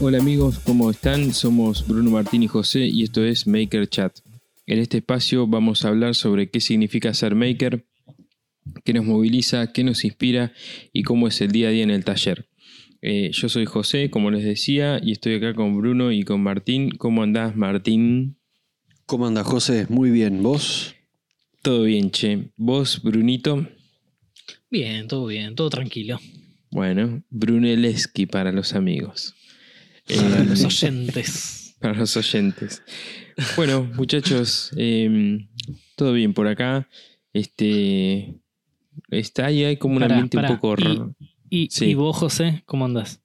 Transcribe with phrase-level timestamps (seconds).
[0.00, 1.32] Hola amigos, ¿cómo están?
[1.32, 4.18] Somos Bruno Martín y José y esto es Maker Chat.
[4.66, 7.86] En este espacio vamos a hablar sobre qué significa ser maker,
[8.84, 10.52] qué nos moviliza, qué nos inspira
[10.92, 12.48] y cómo es el día a día en el taller.
[13.02, 16.90] Eh, yo soy José, como les decía, y estoy acá con Bruno y con Martín.
[16.90, 18.36] ¿Cómo andás, Martín?
[19.06, 19.86] ¿Cómo andas, José?
[19.88, 20.96] Muy bien, ¿vos?
[21.62, 22.50] Todo bien, che.
[22.56, 23.68] ¿Vos, Brunito?
[24.70, 26.18] Bien, todo bien, todo tranquilo.
[26.70, 29.34] Bueno, Brunelleschi para los amigos.
[30.06, 31.74] Para Eh, los oyentes.
[31.80, 32.82] para los oyentes.
[33.56, 35.38] Bueno, muchachos, eh,
[35.96, 36.88] todo bien por acá.
[37.32, 38.34] Este
[39.10, 40.50] está ahí hay como un Pará, ambiente pará.
[40.50, 41.16] un poco Y- raro.
[41.50, 41.86] ¿Y, Sí.
[41.86, 43.20] y vos, José, cómo andás?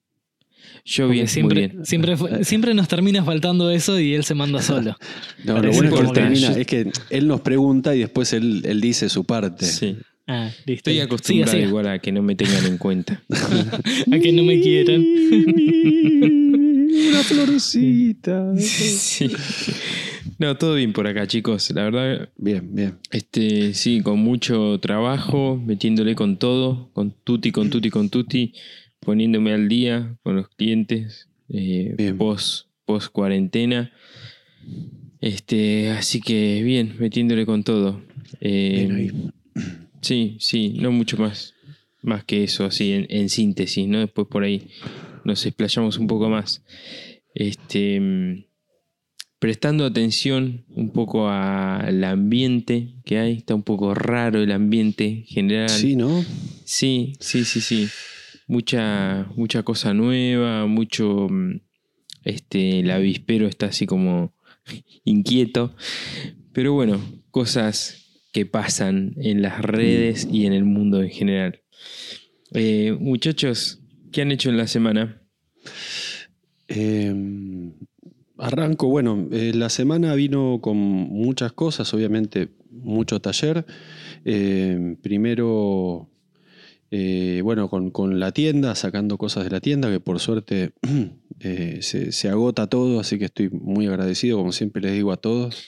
[0.86, 1.86] Yo bien, siempre, muy bien.
[1.86, 4.96] Siempre, siempre nos termina faltando eso y él se manda solo.
[5.46, 8.82] No, lo bueno es que termina, es que él nos pregunta y después él, él
[8.82, 9.66] dice su parte.
[9.66, 9.98] Sí.
[10.28, 10.90] Ah, listo.
[10.92, 11.68] Estoy acostumbrado Siga, siga.
[11.70, 13.24] igual a que no me tengan en cuenta.
[14.12, 15.04] A que no me quieran.
[17.30, 18.54] Florecita.
[18.58, 19.32] Sí.
[20.38, 21.70] No, todo bien por acá, chicos.
[21.72, 22.98] La verdad, Bien, bien.
[23.12, 28.54] este, sí, con mucho trabajo, metiéndole con todo, con tutti, con tutti, con tutti,
[29.02, 32.18] poniéndome al día con los clientes, eh, Bien.
[32.18, 33.92] post, post cuarentena.
[35.22, 38.02] Este, así que bien, metiéndole con todo.
[38.40, 39.12] Eh, Bien ahí.
[40.02, 41.54] Sí, sí, no mucho más,
[42.02, 44.00] más que eso, así en, en síntesis, ¿no?
[44.00, 44.68] Después por ahí
[45.26, 46.64] nos explayamos un poco más.
[47.34, 48.46] Este, mm,
[49.40, 55.70] prestando atención un poco al ambiente que hay, está un poco raro el ambiente general.
[55.70, 56.24] Sí, ¿no?
[56.66, 57.88] Sí, sí, sí, sí.
[58.48, 61.28] Mucha, mucha cosa nueva, mucho.
[61.30, 61.62] mm,
[62.26, 64.34] Este, el avispero está así como
[65.06, 65.74] inquieto.
[66.52, 67.00] Pero bueno,
[67.32, 67.96] cosas
[68.34, 71.62] que pasan en las redes y en el mundo en general.
[72.54, 73.80] Eh, muchachos,
[74.12, 75.19] ¿qué han hecho en la semana?
[76.70, 77.72] Eh,
[78.38, 83.66] arranco, bueno, eh, la semana vino con muchas cosas, obviamente mucho taller.
[84.26, 86.10] Eh, primero,
[86.92, 90.72] eh, bueno, con, con la tienda, sacando cosas de la tienda, que por suerte
[91.40, 95.18] eh, se, se agota todo, así que estoy muy agradecido, como siempre les digo a
[95.18, 95.66] todos.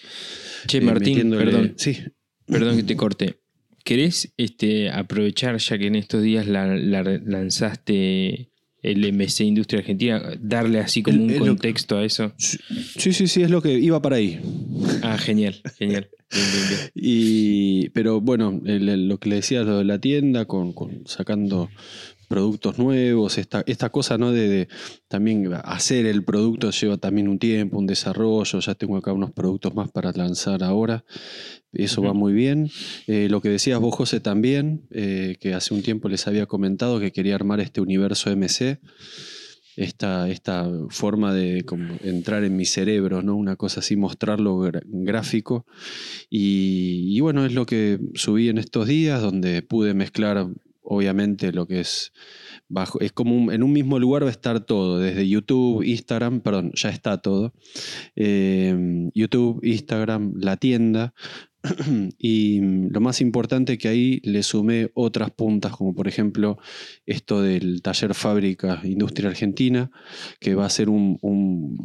[0.67, 1.97] Che, Martín, metiéndole- perdón, Sí,
[2.45, 3.37] perdón que te corte.
[3.83, 8.50] ¿Querés este, aprovechar, ya que en estos días la, la lanzaste
[8.81, 12.33] el MC Industria Argentina, darle así como El- un contexto a eso?
[12.37, 14.39] sí, sí, sí, es lo que iba para ahí.
[15.03, 16.09] Ah, genial, genial.
[16.33, 16.79] Bien, bien, bien.
[16.95, 21.05] Y, pero bueno, el- el- lo que le decía lo de la tienda, con, con
[21.05, 21.69] sacando
[22.31, 24.31] productos nuevos, esta, esta cosa ¿no?
[24.31, 24.67] de, de
[25.09, 29.75] también hacer el producto lleva también un tiempo, un desarrollo, ya tengo acá unos productos
[29.75, 31.03] más para lanzar ahora,
[31.73, 32.69] eso va muy bien.
[33.07, 36.99] Eh, lo que decías vos, José, también, eh, que hace un tiempo les había comentado
[36.99, 38.79] que quería armar este universo MC,
[39.77, 43.35] esta, esta forma de como entrar en mi cerebro, ¿no?
[43.35, 45.65] una cosa así, mostrarlo gráfico.
[46.29, 50.47] Y, y bueno, es lo que subí en estos días, donde pude mezclar,
[50.81, 52.11] obviamente, lo que es
[52.67, 52.99] bajo.
[52.99, 56.89] Es como en un mismo lugar va a estar todo, desde YouTube, Instagram, perdón, ya
[56.89, 57.53] está todo.
[58.15, 61.13] Eh, YouTube, Instagram, la tienda.
[62.17, 62.59] Y
[62.89, 66.57] lo más importante que ahí le sumé otras puntas, como por ejemplo
[67.05, 69.91] esto del taller fábrica Industria Argentina,
[70.39, 71.19] que va a ser un-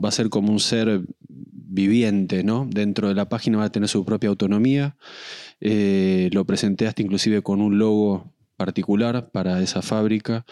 [0.03, 2.67] va a ser como un ser viviente, ¿no?
[2.71, 4.97] Dentro de la página va a tener su propia autonomía.
[5.61, 10.45] Eh, lo presenté hasta inclusive con un logo particular para esa fábrica.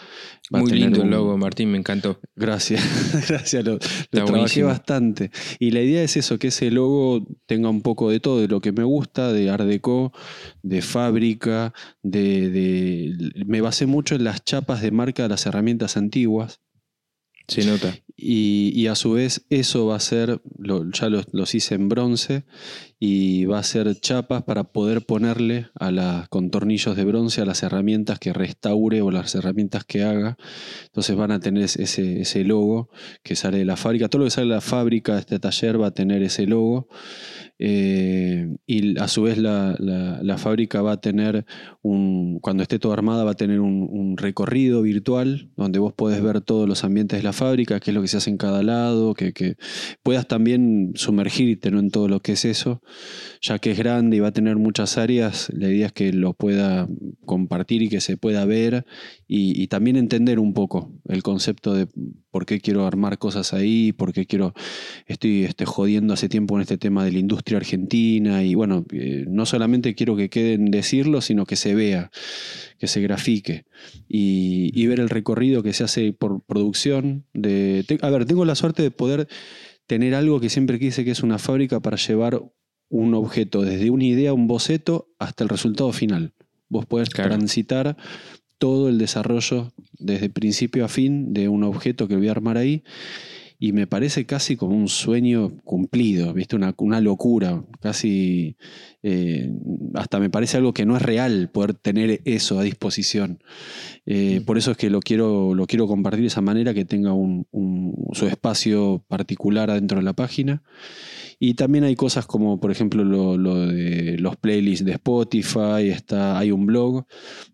[0.53, 2.19] Va Muy lindo el logo, Martín, me encantó.
[2.35, 2.81] Gracias,
[3.29, 3.65] gracias.
[3.65, 3.79] Lo, lo
[4.25, 5.31] trabajé bastante.
[5.59, 8.61] Y la idea es eso, que ese logo tenga un poco de todo, de lo
[8.61, 10.13] que me gusta, de Art Deco,
[10.63, 11.73] de fábrica,
[12.03, 16.61] de, de- Me basé mucho en las chapas de marca de las herramientas antiguas.
[17.47, 17.95] Se nota.
[18.17, 21.89] Y, y a su vez eso va a ser, lo- ya los, los hice en
[21.89, 22.43] bronce,
[22.99, 27.45] y va a ser chapas para poder ponerle a las, con tornillos de bronce a
[27.45, 30.37] las herramientas que restaure o las herramientas que haga.
[30.85, 32.89] Entonces van a tener ese, ese logo
[33.21, 34.07] que sale de la fábrica.
[34.07, 36.87] Todo lo que sale de la fábrica este taller va a tener ese logo.
[37.57, 41.45] Eh, y a su vez la, la- fábrica va a tener
[41.81, 46.21] un, cuando esté toda armada, va a tener un, un recorrido virtual donde vos podés
[46.21, 48.61] ver todos los ambientes de la fábrica, qué es lo que se hace en cada
[48.61, 49.55] lado, que, que
[50.03, 51.79] puedas también sumergirte ¿no?
[51.79, 52.81] en todo lo que es eso,
[53.41, 56.33] ya que es grande y va a tener muchas áreas, la idea es que lo
[56.33, 56.87] pueda
[57.25, 58.85] compartir y que se pueda ver
[59.27, 61.87] y, también entender un poco el concepto de
[62.29, 64.53] por qué quiero armar cosas ahí, por qué quiero,
[65.07, 69.25] estoy este, jodiendo hace tiempo con este tema de la industria argentina y bueno, eh,
[69.27, 72.11] no solamente quiero que queden decirlo, sino que se vea,
[72.77, 73.65] que se grafique
[74.07, 77.25] y, ver el recorrido que se hace por producción.
[77.33, 79.27] De, a ver, tengo la suerte de poder
[79.87, 82.41] tener algo que siempre quise, que es una fábrica para llevar
[82.89, 86.33] un objeto desde una idea, un boceto, hasta el resultado final.
[86.69, 87.31] Vos podés Claro.
[87.35, 87.97] transitar
[88.57, 92.83] todo el desarrollo desde principio a fin de un objeto que voy a armar ahí
[93.57, 96.55] y me parece casi como un sueño cumplido, ¿viste?
[96.57, 98.57] Una, una locura, casi
[99.01, 99.49] eh,
[99.93, 103.41] hasta me parece algo que no es real poder tener eso a disposición.
[104.05, 107.13] Eh, por eso es que lo quiero, lo quiero compartir de esa manera, que tenga
[107.13, 110.61] un, un- su espacio particular adentro de la página.
[111.39, 117.05] Y también hay cosas como, por ejemplo, los playlists de Spotify, está, hay un blog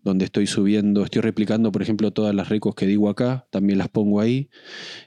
[0.02, 3.88] donde estoy subiendo, estoy replicando, por ejemplo, todas las recos que digo acá, también las
[3.88, 4.48] pongo ahí,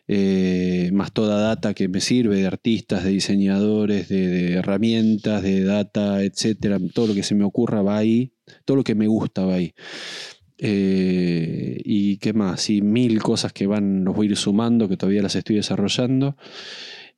[0.08, 5.64] eh, más toda data que me sirve de artistas, de diseñadores, de, de herramientas, de
[5.64, 8.34] data, etcétera, todo lo que se me ocurra va ahí,
[8.66, 9.74] todo lo que me gusta va ahí.
[10.58, 14.98] Eh, y qué más, y mil cosas que van, los voy a ir sumando, que
[14.98, 16.38] todavía las estoy desarrollando.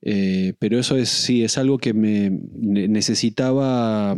[0.02, 4.16] Eh, pero eso es, sí, es algo que me ne- necesitaba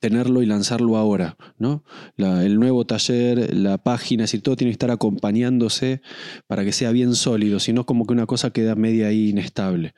[0.00, 1.84] tenerlo y lanzarlo ahora, ¿no?
[2.16, 6.00] La- el nuevo taller, la página, es decir, todo tiene que estar acompañándose
[6.46, 9.94] para que sea bien sólido, si no como que una cosa queda media ahí inestable.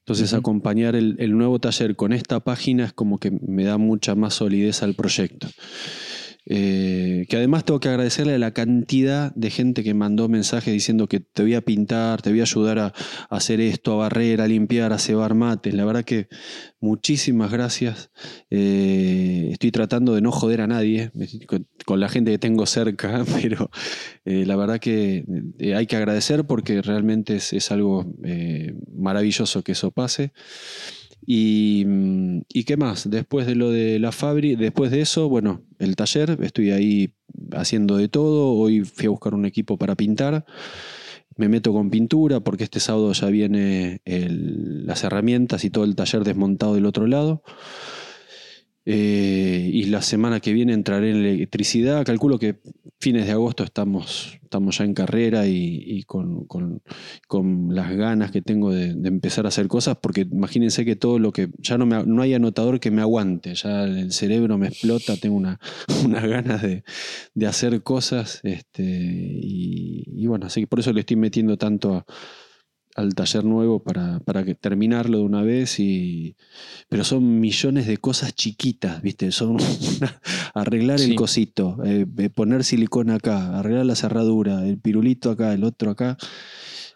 [0.00, 4.14] Entonces acompañar el, el nuevo taller con esta página es como que me da mucha
[4.14, 5.46] más solidez al proyecto.
[6.46, 11.06] Eh, que además tengo que agradecerle a la cantidad de gente que mandó mensajes diciendo
[11.06, 12.92] que te voy a pintar, te voy a ayudar a,
[13.28, 15.74] hacer esto, a barrer, a limpiar, a cebar mates.
[15.74, 16.28] La verdad que
[16.80, 18.10] muchísimas gracias.
[18.50, 21.12] Eh, estoy tratando de no joder a nadie
[21.46, 23.70] con, con la gente que tengo cerca, pero
[24.24, 25.24] eh, la verdad que
[25.58, 30.32] eh, hay que agradecer porque realmente es, algo eh, maravilloso que eso pase.
[31.26, 33.08] Y, mm, ¿Y qué más?
[33.08, 37.14] Después de lo de la fábrica, después de eso, bueno, el taller, estoy ahí
[37.52, 38.52] haciendo de todo.
[38.54, 40.44] Hoy fui a buscar un equipo para pintar.
[41.36, 46.24] Me meto con pintura porque este sábado ya viene las herramientas y todo el taller
[46.24, 47.42] desmontado del otro lado.
[48.86, 52.04] Eh, y la semana que viene entraré en electricidad.
[52.04, 52.60] Calculo que
[52.98, 56.82] fines de agosto estamos, estamos ya en carrera y, con, con-
[57.74, 61.48] las ganas que tengo de, empezar a hacer cosas, porque imagínense que todo lo que.
[61.58, 65.60] Ya no, no hay anotador que me aguante, ya el cerebro me explota, tengo una,
[66.04, 66.84] unas ganas de,
[67.34, 68.40] de hacer cosas.
[68.44, 72.06] Este, y, y bueno, así que por eso le estoy metiendo tanto a-
[72.96, 76.34] al taller nuevo para, para que terminarlo de una vez y
[76.88, 79.30] pero son millones de cosas chiquitas, ¿viste?
[79.32, 79.56] Son
[80.54, 81.10] arreglar Sí.
[81.10, 85.90] el cosito, eh, eh, poner silicona acá, arreglar la cerradura, el pirulito acá, el otro
[85.92, 86.16] acá.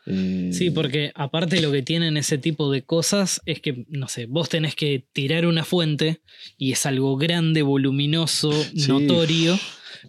[0.07, 4.27] eh, Sí, porque aparte lo que tienen ese tipo de cosas es que, no sé,
[4.27, 6.21] vos tenés que tirar una fuente
[6.59, 8.89] y es algo grande, voluminoso, Sí.
[8.89, 9.59] notorio,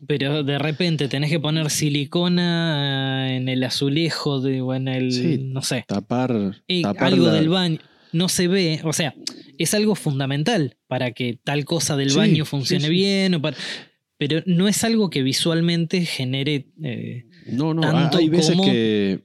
[0.08, 5.40] pero de repente tenés que poner silicona en el azulejo de, o en el, Sí,
[5.52, 7.80] no sé, tapar, y tapar algo la- del baño.
[8.12, 9.14] No se ve, o sea,
[9.58, 12.90] es algo fundamental para que tal cosa del Sí, baño funcione sí.
[12.92, 13.58] bien, o para-
[14.18, 19.20] pero no es algo que visualmente genere eh, No, no, tanto hay veces como- que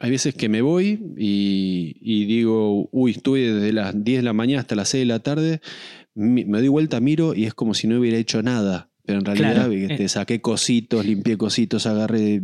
[0.00, 4.32] hay veces que me voy y, y digo, uy, estuve desde las 10 de la
[4.32, 5.60] mañana hasta las 6 de la tarde,
[6.14, 8.87] me doy vuelta, miro y es como si no hubiera hecho nada.
[9.08, 10.08] Pero en realidad Claro, este, eh.
[10.10, 12.42] saqué cositos, limpié cositos, agarré,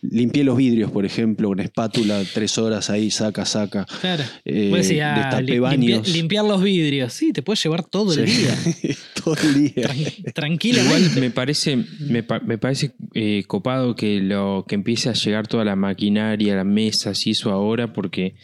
[0.00, 3.86] limpié los vidrios, por ejemplo, con espátula, tres horas ahí, saca, saca.
[4.00, 4.24] Claro.
[4.44, 6.08] Eh, destapé baños.
[6.08, 7.12] limpiar los vidrios.
[7.12, 8.58] Sí, te puedes llevar todo el día.
[9.22, 9.72] Todo el día.
[9.88, 10.98] Tran- tranquilamente.
[11.06, 15.46] Igual me parece, me, pa- me parece eh, copado que lo que empiece a llegar
[15.46, 18.34] toda la maquinaria, las mesas y eso ahora, porque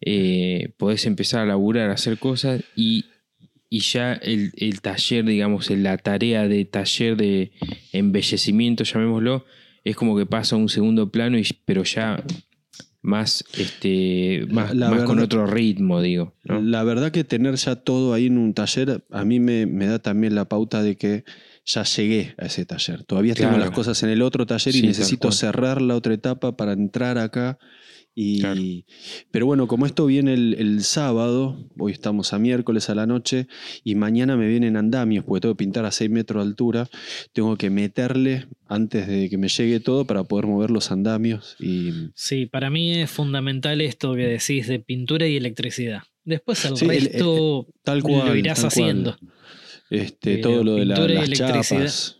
[0.00, 3.04] eh, podés empezar a laburar, a hacer cosas y,
[3.70, 7.52] y ya el, el taller, digamos, la tarea de taller de
[7.92, 9.44] embellecimiento, llamémoslo,
[9.84, 12.22] es como que pasa a un segundo plano, y, pero ya
[13.02, 16.34] más, este, más, La más con otro ritmo, digo.
[16.44, 16.60] ¿no?
[16.60, 19.98] La verdad que tener ya todo ahí en un taller, a mí me, me da
[19.98, 21.24] también la pauta de que
[21.64, 23.04] ya llegué a ese taller.
[23.04, 26.56] Todavía tengo las cosas en el otro taller Sí, y necesito cerrar la otra etapa
[26.56, 27.58] para entrar acá.
[28.20, 28.60] Y, Claro.
[29.30, 33.46] Pero bueno, como esto viene el, el sábado, hoy estamos a miércoles a la noche,
[33.84, 36.88] y mañana me vienen andamios, porque tengo que pintar a 6 metros de altura,
[37.32, 41.54] tengo que meterle antes de que me llegue todo para poder mover los andamios.
[41.60, 46.02] Y Sí, para mí es fundamental esto que decís de pintura y electricidad.
[46.24, 48.26] Después el Sí, el- resto tal cual.
[48.30, 48.68] lo irás tal cual.
[48.84, 49.16] haciendo.
[49.90, 51.62] Este, todo lo de la- las electricidad.
[51.62, 52.17] chapas.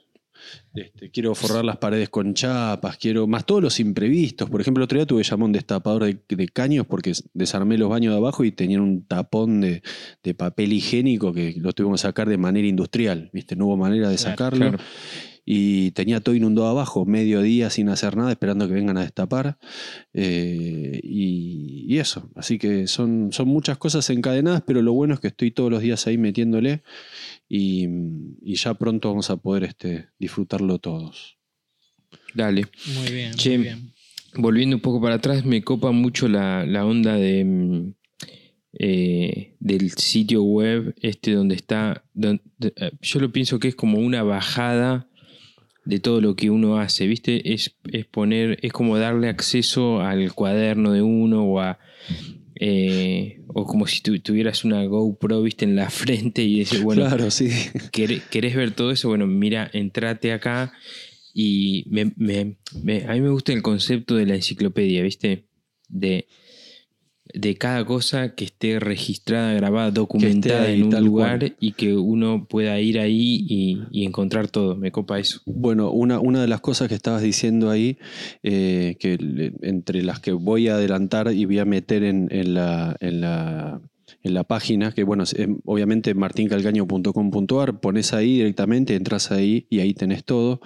[0.78, 4.48] Este, quiero forrar las paredes con chapas, quiero más todos los imprevistos.
[4.48, 8.12] Por ejemplo, el otro día tuve llamón destapador de, de caños porque desarmé los baños
[8.12, 9.82] de abajo y tenían un tapón de,
[10.22, 13.30] de papel higiénico que lo tuvimos que sacar de manera industrial.
[13.32, 13.56] ¿viste?
[13.56, 14.58] No hubo manera de Claro, sacarlo.
[14.70, 14.78] claro.
[15.50, 19.56] Y tenía todo inundado abajo, medio día sin hacer nada, esperando que vengan a destapar.
[20.12, 22.30] Eh, y, y eso.
[22.34, 25.80] Así que son, son muchas cosas encadenadas, pero lo bueno es que estoy todos los
[25.80, 26.82] días ahí metiéndole.
[27.48, 27.86] Y,
[28.42, 31.38] y ya pronto vamos a poder este, disfrutarlo todos.
[32.34, 32.66] Dale.
[32.94, 33.92] Muy bien, Che, muy bien.
[34.34, 37.94] Volviendo un poco para atrás, me copa mucho la, la onda de, mm,
[38.74, 42.04] eh, del sitio web este donde está...
[42.20, 45.08] eh, yo lo pienso que es como una bajada
[45.84, 47.54] de todo lo que uno hace, ¿viste?
[47.54, 51.78] Es, es poner, es como darle acceso al cuaderno de uno o a...
[52.60, 57.02] eh, o como si tu- tuvieras una GoPro, viste, en la frente y decir, bueno,
[57.06, 57.50] claro, sí.
[57.92, 59.08] ¿Querés, querés ver todo eso?
[59.08, 60.72] Bueno, mira, entrate acá
[61.34, 65.44] y me- me- me- a mí me gusta el concepto de la enciclopedia, ¿viste?
[65.88, 66.26] De,
[67.34, 71.56] de cada cosa que esté registrada, grabada, documentada ahí, en un lugar cual.
[71.60, 74.76] y que uno pueda ir ahí y, y encontrar todo.
[74.76, 75.40] Me copa eso.
[75.46, 77.98] Bueno, una, una de las cosas que estabas diciendo ahí,
[78.42, 79.18] eh, que
[79.62, 83.80] entre las que voy a adelantar y voy a meter en, en la, en, la,
[84.22, 89.94] en la página, que bueno, em, obviamente martincalcaño.com.ar, pones ahí directamente, entras ahí y ahí
[89.94, 90.60] tenés todo.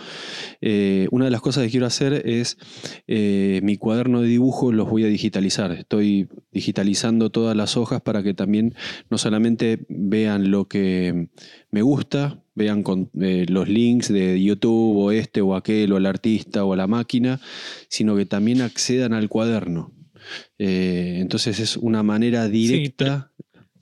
[0.60, 2.58] Eh, una de las cosas que quiero hacer es
[3.06, 5.72] eh, mi cuaderno de dibujo los voy a digitalizar.
[5.72, 8.74] Estoy digitalizando todas las hojas para que también
[9.10, 11.28] no solamente vean lo que
[11.70, 16.06] me gusta, vean con, eh, los links de YouTube o este o aquel o el
[16.06, 17.40] artista o la máquina,
[17.88, 19.92] sino que también accedan al cuaderno.
[20.58, 23.31] Eh, entonces es una manera directa.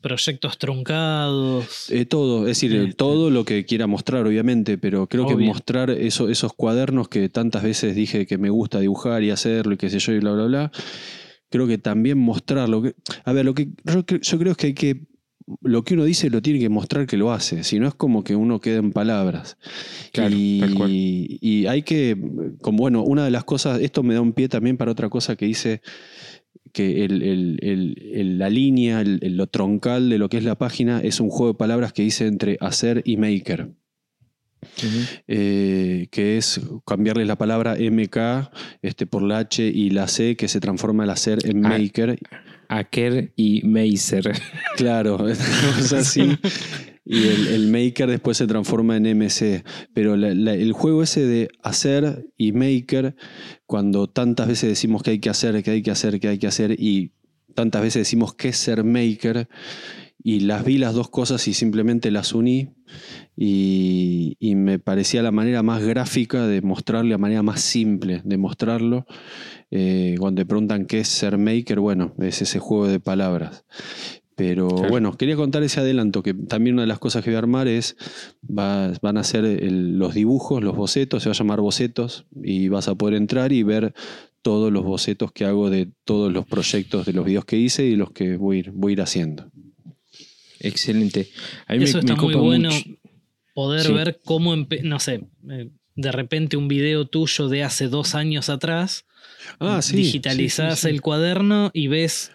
[0.01, 1.91] Proyectos truncados.
[1.91, 2.95] Eh, todo, es decir, Este.
[2.95, 7.63] todo lo que quiera mostrar, obviamente, pero creo que mostrar eso- esos cuadernos que tantas
[7.63, 10.45] veces dije que me gusta dibujar y hacerlo y qué sé yo y bla, bla,
[10.47, 10.73] bla,
[11.51, 12.83] creo que también mostrarlo.
[12.83, 15.07] que- A ver, lo que yo, yo creo es que hay que,
[15.63, 18.23] lo que uno dice lo tiene que mostrar que lo hace, si no es como
[18.25, 19.57] que uno queda en palabras.
[20.13, 20.91] Claro, y, tal cual.
[20.93, 22.17] y hay que,
[22.63, 25.35] como bueno, una de las cosas, esto me da un pie también para otra cosa
[25.37, 25.83] que hice
[26.73, 31.01] que el- el- el- el- la línea, lo troncal de lo que es la página
[31.01, 33.71] es un juego de palabras que hice entre hacer y maker,
[35.29, 38.51] eh, que es cambiarle la palabra MK
[38.83, 41.71] este, por la H y la C, que se transforma el hacer en Ah.
[41.71, 42.19] maker.
[42.73, 44.31] Aker y Meiser.
[44.77, 45.35] Claro, una
[45.77, 46.23] cosa así.
[47.13, 49.65] Y el, maker después se transforma en MC.
[49.93, 53.17] Pero la- el juego ese de hacer y maker,
[53.67, 56.47] cuando tantas veces decimos que hay que hacer, que hay que hacer, que hay que
[56.47, 57.11] hacer, y
[57.57, 59.49] tantas veces decimos que es ser maker,
[60.23, 62.75] y las vi las dos cosas y simplemente las uní,
[63.37, 69.07] y, me parecía la manera más gráfica de mostrarlo, la manera más simple de mostrarlo.
[69.73, 73.65] Eh, cuando te preguntan qué es ser maker, bueno, es ese juego de palabras.
[74.43, 74.89] Pero Claro.
[74.89, 77.69] bueno, quería contar ese adelanto, que también una de las cosas que voy a armar
[77.69, 77.97] es,
[78.47, 82.69] va- van a ser el- los dibujos, los bocetos, se va a llamar bocetos, y
[82.69, 83.93] vas a poder entrar y ver
[84.43, 87.97] todos los bocetos que hago de todos los proyectos, de los videos que hice y
[87.97, 89.51] los que voy a ir, voy a ir haciendo.
[90.59, 91.29] Excelente.
[91.67, 92.71] A mí Eso me, me está muy bueno.
[92.71, 92.85] mucho.
[93.55, 93.93] Poder Sí.
[93.93, 99.05] ver cómo, no sé, eh, de repente un video tuyo de hace dos años atrás,
[99.59, 99.97] Ah, sí.
[99.97, 100.95] digitalizás sí, sí, sí.
[100.95, 102.33] el cuaderno y ves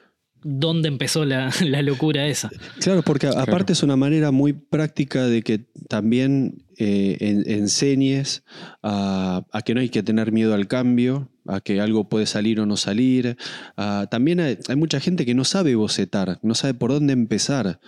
[0.47, 2.49] dónde empezó la, la locura esa.
[2.79, 8.43] Claro, porque aparte es una manera muy práctica de que también eh, en- enseñes
[8.83, 12.59] a, a que no hay que tener miedo al cambio, a que algo puede salir
[12.59, 13.37] o no salir.
[13.75, 17.79] a- también hay, hay mucha gente que no sabe bocetar, no sabe por dónde empezar.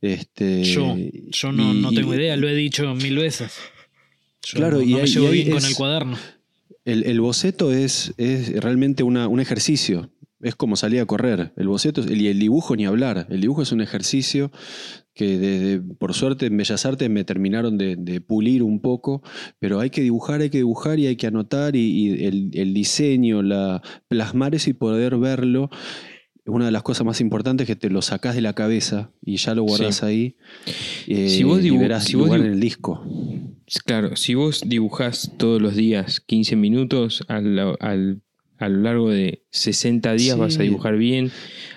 [0.00, 0.96] Este, Yo,
[1.30, 3.52] yo no, y- no tengo idea, lo he dicho mil veces.
[4.44, 6.16] Yo Claro, no, y me llevo y bien con el cuaderno.
[6.86, 10.10] El, el boceto es, es realmente una- un ejercicio.
[10.40, 11.52] Es como salir a correr.
[11.56, 13.26] El boceto y el dibujo ni hablar.
[13.28, 14.52] El dibujo es un ejercicio
[15.14, 19.22] que desde- por suerte en Bellas Artes me terminaron de, de pulir un poco,
[19.58, 22.72] pero hay que dibujar, hay que dibujar y hay que anotar y, y el, el
[22.72, 25.70] diseño, la, plasmar eso y poder verlo.
[26.46, 29.36] Una de las cosas más importantes es que te lo sacás de la cabeza y
[29.36, 30.06] ya lo guardas Sí.
[30.06, 30.36] ahí
[31.08, 33.04] eh, Si vos y verás si vos en el disco.
[33.84, 38.22] Claro, si vos dibujás todos los días 15 minutos, al, al-
[38.58, 40.40] a lo largo de 60 días Sí.
[40.40, 41.30] vas a dibujar bien,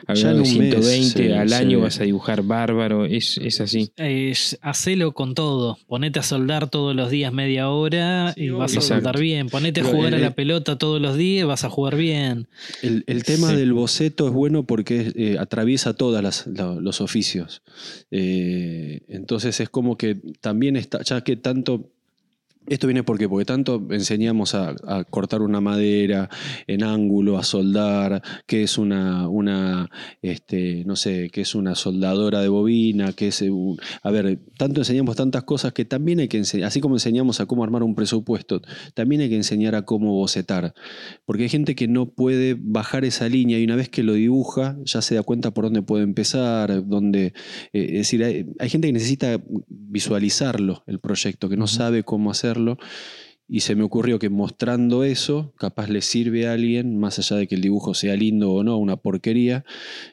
[0.07, 3.37] a lo largo de un mes 120 se- al año vas a dibujar bárbaro, es,
[3.37, 3.91] es así.
[3.97, 5.77] Eh, hacelo con todo.
[5.87, 9.47] Ponete a soldar todos los días media hora Sí, y vas a soldar bien.
[9.49, 12.47] Ponete a Pero, jugar a la pelota todos los días y vas a jugar bien.
[12.81, 13.55] El, el tema Sí.
[13.55, 16.45] del boceto es bueno porque eh, atraviesa todos
[16.81, 17.61] los oficios.
[18.11, 21.89] Eh, entonces es como que también está, ya que tanto
[22.67, 26.29] Esto viene porque, porque tanto enseñamos a, a cortar una madera
[26.67, 29.89] en ángulo, a soldar, qué es una, una
[30.21, 34.81] este, no sé, qué es una soldadora de bobina, qué es un- a ver, tanto
[34.81, 37.95] enseñamos tantas cosas que también hay que enseñar, así como enseñamos a cómo armar un
[37.95, 38.61] presupuesto,
[38.93, 40.73] también hay que enseñar a cómo bocetar.
[41.25, 44.77] Porque hay gente que no puede bajar esa línea y una vez que lo dibuja,
[44.85, 47.33] ya se da cuenta por dónde puede empezar, dónde.
[47.73, 52.29] eh, es decir, hay, hay gente que necesita visualizarlo, el proyecto, que no sabe cómo
[52.51, 52.77] hacerlo.
[53.47, 57.47] Y se me ocurrió que mostrando eso, capaz le sirve a alguien, más allá de
[57.47, 59.65] que el dibujo sea lindo o no, una porquería,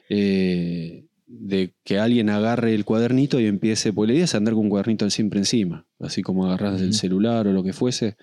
[0.09, 4.63] eh, de que alguien agarre el cuadernito y empiece, porque la idea es andar con
[4.63, 8.17] un cuadernito siempre encima, así como agarras el celular o lo que fuese.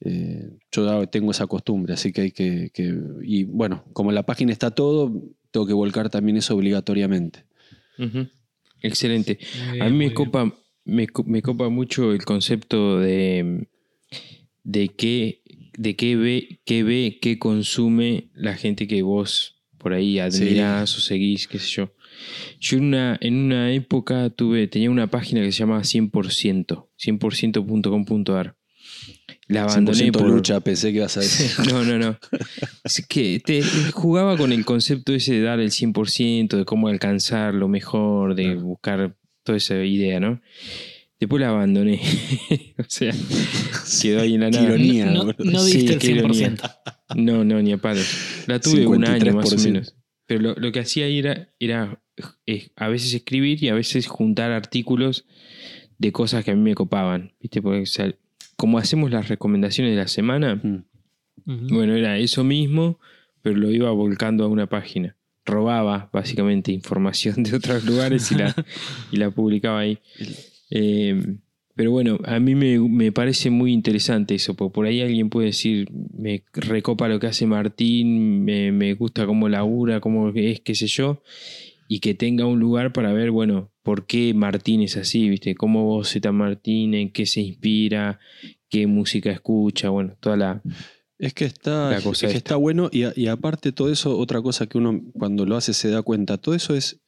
[0.00, 4.24] Eh, yo tengo esa costumbre, así que hay que, que- Y bueno, como en la
[4.24, 5.12] página está todo,
[5.52, 7.44] tengo que volcar también eso obligatoriamente.
[8.82, 9.38] Excelente.
[9.80, 10.54] A mí me copa,
[10.90, 13.68] me, me copa mucho el concepto de,
[14.64, 15.42] de qué,
[15.78, 21.00] de qué ve, qué ve, qué consume la gente que vos por ahí admirás o
[21.00, 21.94] seguís, qué sé yo.
[22.58, 28.56] Yo en una, en una época tuve, tenía una página que se llamaba 100%, 100.com.ar.
[29.46, 31.66] La abandoné 100% por lucha, pensé que ibas a decir.
[31.72, 32.18] no, no, no.
[32.84, 37.54] Es que te, jugaba con el concepto ese de dar el 100%, de cómo alcanzar
[37.54, 40.40] lo mejor, de buscar toda esa idea, ¿no?
[41.18, 42.00] Después la abandoné.
[42.78, 43.12] o sea,
[44.02, 44.68] quedó ahí en la Qué nada.
[44.68, 45.06] ironía.
[45.06, 46.50] No, no Sí, diste el qué ironía.
[46.54, 46.76] 100%.
[47.16, 48.44] No, no, ni a palos.
[48.46, 49.64] La tuve un año más o 53%.
[49.64, 49.96] menos.
[50.26, 52.00] Pero lo, lo que hacía ahí era, era
[52.46, 55.26] eh, a veces escribir y a veces juntar artículos
[55.98, 57.34] de cosas que a mí me copaban.
[57.40, 57.60] ¿Viste?
[57.60, 58.14] Porque, o sea,
[58.56, 60.60] como hacemos las recomendaciones de la semana,
[61.46, 61.68] Mm.
[61.68, 63.00] Bueno, era eso mismo,
[63.40, 65.16] pero lo iba volcando a una página.
[65.50, 68.54] Robaba básicamente información de otros lugares y la,
[69.12, 69.98] y la publicaba ahí.
[70.70, 71.20] Eh,
[71.80, 75.46] pero bueno, a mí me, me parece muy interesante eso, porque por ahí alguien puede
[75.46, 80.74] decir, me recopa lo que hace Martín, me, me gusta cómo labura, cómo es, qué
[80.74, 81.22] sé yo,
[81.88, 85.54] y que tenga un lugar para ver, bueno, por qué Martín es así, ¿viste?
[85.54, 88.20] Cómo voceta Martín, en qué se inspira,
[88.68, 90.62] qué música escucha, bueno, toda la...
[91.20, 94.66] Es que está, es que está bueno y, a- y aparte todo eso, otra cosa
[94.66, 97.00] que uno cuando lo hace se da cuenta, todo eso es,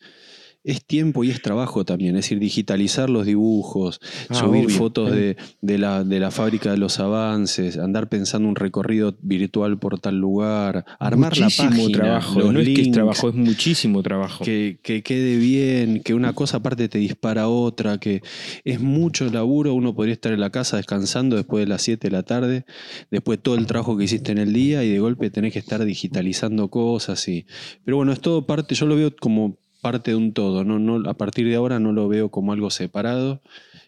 [0.64, 4.76] es tiempo y es trabajo también, es decir, digitalizar los dibujos, Ah, subir obvio.
[4.76, 9.78] fotos de, de la, de la fábrica de los avances, andar pensando un recorrido virtual
[9.78, 13.34] por tal lugar, armar muchísimo la página, trabajo, los no es que es trabajo, es
[13.34, 14.44] muchísimo trabajo.
[14.44, 18.22] que, que quede bien, que una cosa aparte te dispara a otra, que
[18.64, 22.12] es mucho laburo, uno podría estar en la casa descansando después de las 7 de
[22.12, 22.64] la tarde,
[23.10, 25.84] después todo el trabajo que hiciste en el día y de golpe tenés que estar
[25.84, 27.46] digitalizando cosas y
[27.84, 31.10] pero bueno, es todo parte, yo lo veo como parte de un todo, no, no
[31.10, 33.42] a partir de ahora no lo veo como algo separado,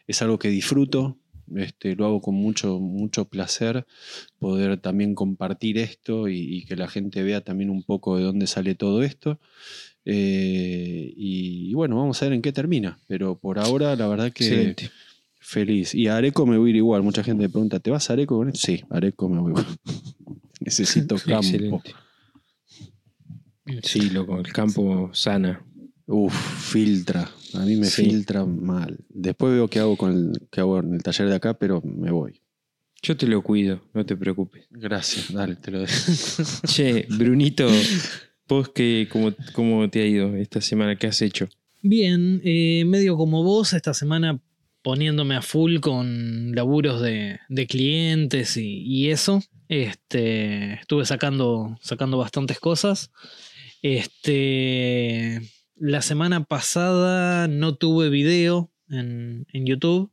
[0.06, 1.16] es algo que disfruto,
[1.54, 3.86] este, lo hago con mucho, mucho placer
[4.38, 8.46] poder también compartir esto y, y que la gente vea también un poco de dónde
[8.46, 9.38] sale todo esto.
[10.06, 12.98] Eh, y, y bueno, vamos a ver en qué termina.
[13.06, 14.90] Pero por ahora, la verdad que Excelente.
[15.38, 15.94] feliz.
[15.94, 17.02] Y a Areco me voy a ir igual.
[17.02, 18.60] Mucha gente me pregunta, ¿te vas a Areco con esto?
[18.60, 19.66] Sí, a Areco me voy igual.
[20.60, 21.36] Necesito campo.
[21.36, 21.94] Excelente.
[23.82, 25.64] Sí, loco, el campo sana.
[26.06, 26.34] Uf,
[26.72, 27.30] filtra.
[27.54, 28.04] A mí me Sí.
[28.04, 28.98] filtra mal.
[29.08, 32.10] Después veo qué hago con el, qué hago en el taller de acá, pero me
[32.10, 32.40] voy.
[33.02, 34.66] Yo te lo cuido, no te preocupes.
[34.70, 35.92] Gracias, dale, te lo dejo.
[36.66, 37.66] Che, Brunito,
[38.48, 40.96] vos qué, cómo, cómo te ha ido esta semana?
[40.96, 41.48] ¿Qué has hecho?
[41.82, 44.40] Bien, eh, medio como vos, esta semana
[44.82, 49.42] poniéndome a full con laburos de, de clientes y, y eso.
[49.68, 53.10] Este, estuve sacando, sacando bastantes cosas.
[53.82, 55.40] Este,
[55.76, 60.10] la semana pasada no tuve video en, en YouTube.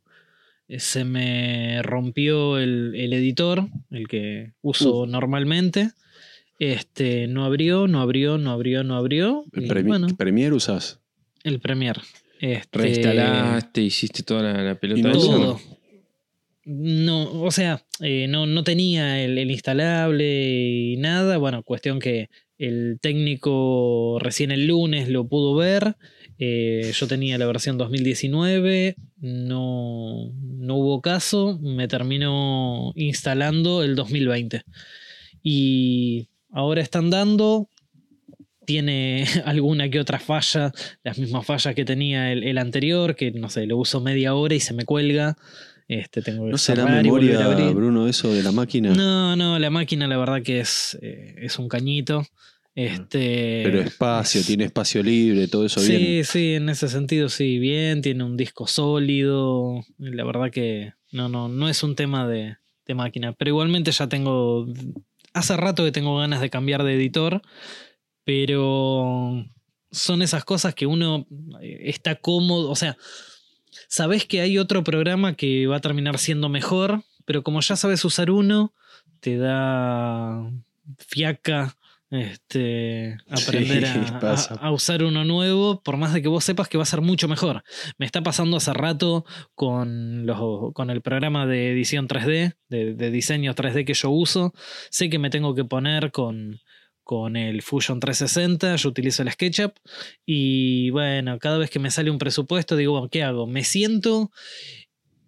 [0.68, 5.92] Eh, Se me rompió el, el editor, el que uso normalmente.
[6.60, 9.46] Este, no abrió, no abrió, no abrió, no abrió.
[9.54, 11.00] ¿El Premi- bueno, Premiere usas?
[11.44, 12.02] el Premiere.
[12.40, 15.02] Este, Reinstalaste, hiciste toda la, la pelota.
[15.10, 15.60] No todo.
[16.64, 21.38] No, o sea, eh, no, no tenía el, el instalable y nada.
[21.38, 22.30] Bueno, cuestión que
[22.62, 25.96] el técnico recién el lunes lo pudo ver.
[26.38, 34.62] Eh, yo tenía la versión 2019, no, no hubo caso, me terminó instalando el 2020.
[35.42, 37.68] Y ahora están dando,
[38.66, 40.72] tiene alguna que otra falla,
[41.04, 44.54] las mismas fallas que tenía el, el anterior, que no sé, lo uso media hora
[44.54, 45.36] y se me cuelga.
[45.92, 47.50] Este, tengo ¿No será memoria.
[47.74, 48.94] Bruno, eso de la máquina?
[48.94, 52.26] No, no, la máquina la verdad que es, eh, es un cañito.
[52.74, 56.24] Este, Pero espacio, tiene espacio libre, todo eso sí, bien.
[56.24, 59.84] sí, en ese sentido sí, bien, tiene un disco sólido.
[59.98, 62.56] La verdad que No, no, no es un tema de,
[62.88, 63.34] de máquina.
[63.34, 64.68] Pero igualmente ya tengo.
[65.34, 67.42] Hace rato que tengo ganas de cambiar de editor.
[68.24, 69.46] Pero
[69.92, 71.28] son esas cosas que uno
[71.62, 72.70] eh, está cómodo.
[72.72, 72.96] O sea,
[73.88, 77.04] sabes que hay otro programa que va a terminar siendo mejor.
[77.26, 78.74] Pero como ya sabes usar uno,
[79.20, 80.52] te da
[80.98, 81.78] fiaca
[82.10, 84.56] este, aprender Sí, a, pasa.
[84.56, 87.02] a- a usar uno nuevo, por más de que vos sepas que va a ser
[87.02, 87.64] mucho mejor.
[87.98, 93.12] Me está pasando hace rato con, los, con el programa de edición 3D, de, de
[93.12, 94.54] diseño 3D que yo uso.
[94.90, 96.60] Sé que me tengo que poner con,
[97.04, 99.76] con el Fusion 360, yo utilizo el SketchUp
[100.26, 103.48] y bueno, cada vez que me sale un presupuesto digo, ¿qué hago?
[103.48, 104.32] ¿Me siento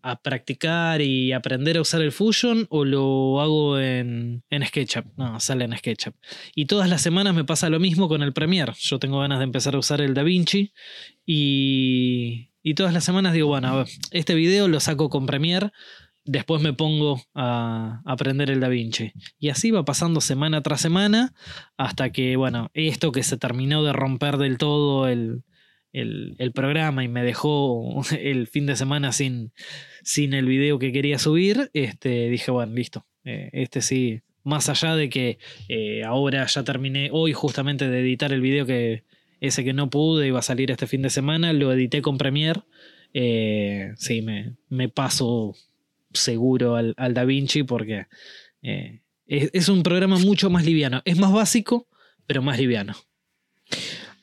[0.01, 5.05] a practicar y aprender a usar el Fusion o lo hago en, en SketchUp?
[5.17, 6.13] No, sale en SketchUp.
[6.55, 8.73] Y todas las semanas me pasa lo mismo con el Premiere.
[8.77, 10.73] Yo tengo ganas de empezar a usar el DaVinci
[11.25, 15.71] y, y todas las semanas digo, bueno, a ver, este video lo saco con Premiere,
[16.25, 19.11] después me pongo a aprender el DaVinci.
[19.39, 21.33] Y así va pasando semana tras semana
[21.77, 25.43] hasta que, bueno, esto que se terminó de romper del todo el,
[25.91, 29.51] el, el programa y me dejó el fin de semana sin,
[30.03, 33.05] sin el video que quería subir, este, dije, bueno, listo.
[33.25, 38.33] eh, este sí, más allá de que eh, ahora ya terminé hoy justamente de editar
[38.33, 39.03] el video que
[39.39, 42.61] ese que no pude iba a salir este fin de semana, lo edité con Premiere.
[43.13, 45.53] eh, sí, me, me paso
[46.13, 48.07] seguro al, al DaVinci porque
[48.61, 51.01] eh, es, es un programa mucho más liviano.
[51.05, 51.87] Es más básico,
[52.25, 52.95] pero más liviano.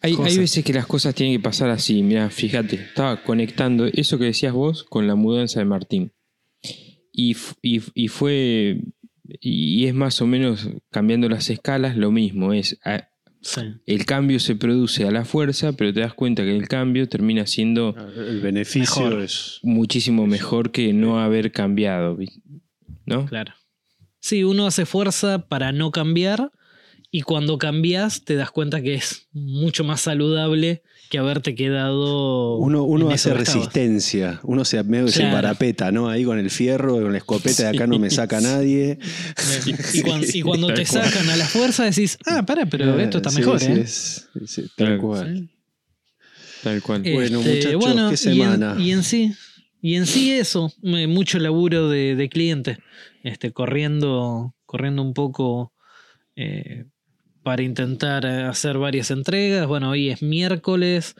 [0.03, 2.03] Hay, hay veces que las cosas tienen que pasar así.
[2.03, 6.12] Mira, fíjate, estaba conectando eso que decías vos con la mudanza de Martín.
[7.12, 8.81] Y, y y fue.
[9.40, 12.53] Y es más o menos cambiando las escalas lo mismo.
[12.53, 12.79] Es
[13.42, 13.62] Sí.
[13.87, 17.46] el cambio se produce a la fuerza, pero te das cuenta que el cambio termina
[17.46, 19.22] siendo El beneficio Mejor.
[19.22, 19.61] es.
[19.62, 22.18] muchísimo mejor que no haber cambiado.
[23.07, 23.26] ¿No?
[23.26, 23.55] Claro.
[24.20, 26.53] Sí, uno hace fuerza para no cambiar
[27.11, 32.57] y cuando cambias te das cuenta que es mucho más saludable que haberte quedado.
[32.57, 33.40] Uno, uno hace estabas.
[33.55, 35.35] resistencia, uno se medio que se Claro.
[35.37, 36.09] parapeta, ¿no?
[36.09, 38.46] Ahí con el fierro, con la escopeta, de acá no me saca Sí.
[38.46, 38.99] nadie.
[39.92, 41.05] Y cuando, y cuando Tal te cual.
[41.05, 43.81] sacan a la fuerza decís, ah, para, pero Eh, esto está sí, mejor, sí, ¿eh?
[43.81, 45.01] es- sí, tal Claro.
[45.03, 45.49] cual.
[46.62, 47.07] Tal cual.
[47.07, 48.77] Eh, Bueno, Este, muchachos, bueno, qué y en- semana.
[48.79, 49.35] Y en, sí,
[49.83, 52.79] y en sí eso, mucho laburo de, de cliente,
[53.25, 55.73] este, corriendo, corriendo un poco
[56.37, 56.85] eh,
[57.42, 59.66] para intentar eh, hacer varias entregas.
[59.66, 61.14] Bueno, hoy es miércoles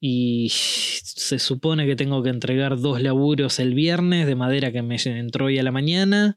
[0.00, 4.96] y se supone que tengo que entregar dos laburos el viernes de madera que me
[4.96, 6.36] entró hoy a la mañana.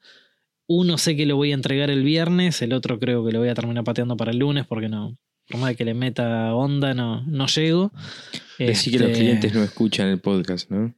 [0.67, 3.49] Uno sé que lo voy a entregar el viernes, el otro creo que lo voy
[3.49, 7.23] a terminar pateando para el lunes porque no, por más que le meta onda, no,
[7.23, 7.91] no llego.
[8.57, 10.93] Decí que los Este, clientes no escuchan el podcast, ¿no?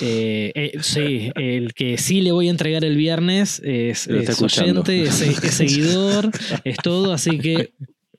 [0.00, 5.02] Eh, eh, sí, el que sí le voy a entregar el viernes es, es oyente,
[5.04, 6.30] es, es seguidor,
[6.64, 7.72] es todo, así que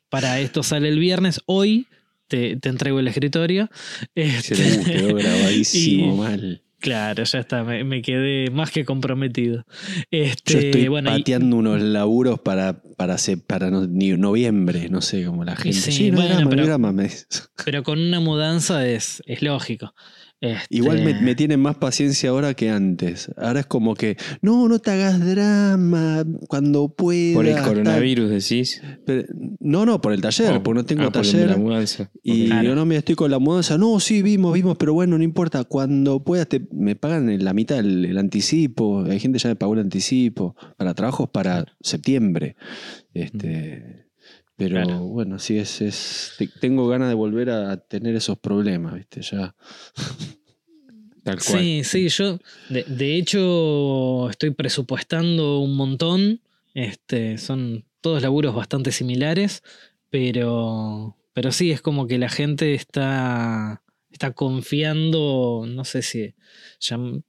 [0.10, 1.42] para esto sale el viernes.
[1.46, 1.88] Hoy
[2.28, 3.70] te, te entrego el escritorio.
[4.16, 6.62] Este, Uh, quedó grabadísimo y- mal.
[6.80, 9.66] Claro, ya está, me, me quedé más que comprometido.
[10.12, 15.02] Este, Yo estoy bueno, y- pateando unos laburos para, para, se- para no- noviembre, no
[15.02, 15.74] sé, como la gente.
[15.82, 17.26] sí, Sí, no bueno, pero- drama", me dice.
[17.66, 19.96] pero con una mudanza es, es lógico.
[20.40, 23.32] Este, Igual me, me tienen más paciencia ahora que antes.
[23.38, 27.34] Ahora es como que, no, no te hagas drama cuando puedas.
[27.36, 27.64] Por el tal".
[27.66, 28.82] coronavirus decís.
[29.06, 29.28] Pero-
[29.60, 31.50] no, no, por el taller, Oh, porque no tengo ah, por taller.
[31.50, 32.12] la mudanza.
[32.22, 32.46] Y.
[32.48, 32.70] Claro.
[32.70, 33.78] yo no me estoy con la mudanza.
[33.80, 35.64] No, sí, vimos, vimos, pero bueno, no importa.
[35.64, 39.04] Cuando puedas, te, me pagan la mitad el, el anticipo.
[39.10, 40.56] Hay gente que ya me pagó el anticipo.
[40.78, 42.56] Para trabajos para septiembre.
[43.14, 44.07] Este,
[44.58, 45.00] pero Claro.
[45.02, 46.34] bueno, sí, es, es.
[46.38, 49.22] te- Tengo ganas de volver a tener esos problemas, ¿viste?
[49.22, 49.56] Ya.
[51.24, 51.60] Tal cual.
[51.62, 52.40] Sí, sí, yo
[52.70, 56.42] de, de hecho estoy presupuestando un montón.
[56.74, 59.64] Este, son todos laburos bastante similares,
[60.10, 63.82] pero, pero sí, es como que la gente está,
[64.18, 66.34] está confiando, no sé si...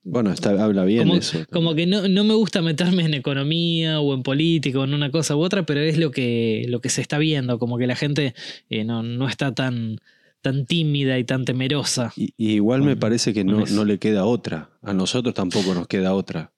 [0.03, 1.45] Bueno, está, habla bien Como- eso.
[1.51, 5.11] como que no, no me gusta meterme en economía o en política o en una
[5.11, 7.97] cosa u otra, pero es lo que, lo que se está viendo, como que la
[7.97, 8.35] gente
[8.71, 9.99] eh, no, no está tan,
[10.41, 12.13] tan tímida y tan temerosa.
[12.17, 14.71] Y, y igual me parece que no, no le queda otra.
[14.83, 16.53] A nosotros tampoco nos queda otra.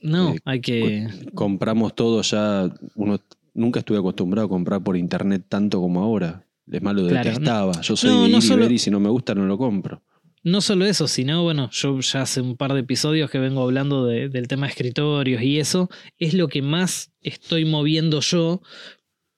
[0.00, 1.08] No, Eh, hay que...
[1.34, 2.68] compramos todo ya.
[2.94, 3.20] Uno
[3.54, 6.44] nunca estuve acostumbrado a comprar por internet tanto como ahora.
[6.70, 7.80] Es más, lo Claro, detestaba.
[7.80, 10.02] Yo soy no, de no solo- ver y si no me gusta no lo compro.
[10.44, 14.06] No solo eso, sino, bueno, yo ya hace un par de episodios que vengo hablando
[14.06, 18.62] de- del tema de escritorios y eso, es lo que más estoy moviendo yo.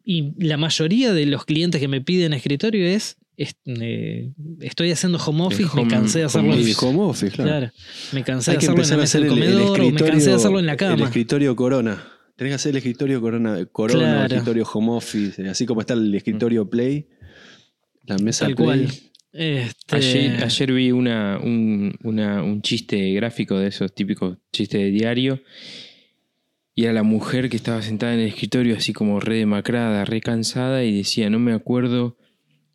[0.04, 3.16] Y la mayoría de los clientes que me piden escritorio es
[3.64, 6.50] eh, estoy haciendo home office, home- me cansé de hacerlo.
[6.52, 6.86] home Y office.
[6.86, 7.50] home office, claro.
[7.50, 7.72] Claro,
[8.12, 9.80] me cansé Hay de hacerlo en la empezar a mesa hacer del el, el comedor
[9.80, 11.04] o me cansé de hacerlo en la El cama.
[11.06, 12.04] escritorio corona.
[12.36, 14.26] Tenés que hacer el escritorio corona, corona Claro.
[14.26, 17.06] escritorio home office, así como está el escritorio play,
[18.10, 18.66] la mesa Tal play.
[18.66, 18.88] cual.
[19.32, 24.90] Este, Ayer, ayer vi una, un, una- un chiste gráfico de esos típicos chistes de
[24.90, 25.40] diario.
[26.74, 30.20] Y era la mujer que estaba sentada en el escritorio así como re demacrada, re
[30.20, 32.16] cansada y decía, no me acuerdo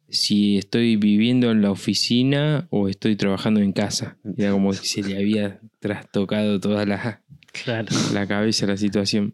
[0.10, 4.18] si estoy viviendo en la oficina o estoy trabajando en casa.
[4.38, 7.24] Era como si se le había trastocado toda la,
[7.64, 7.88] Claro.
[8.14, 9.34] la cabeza la situación.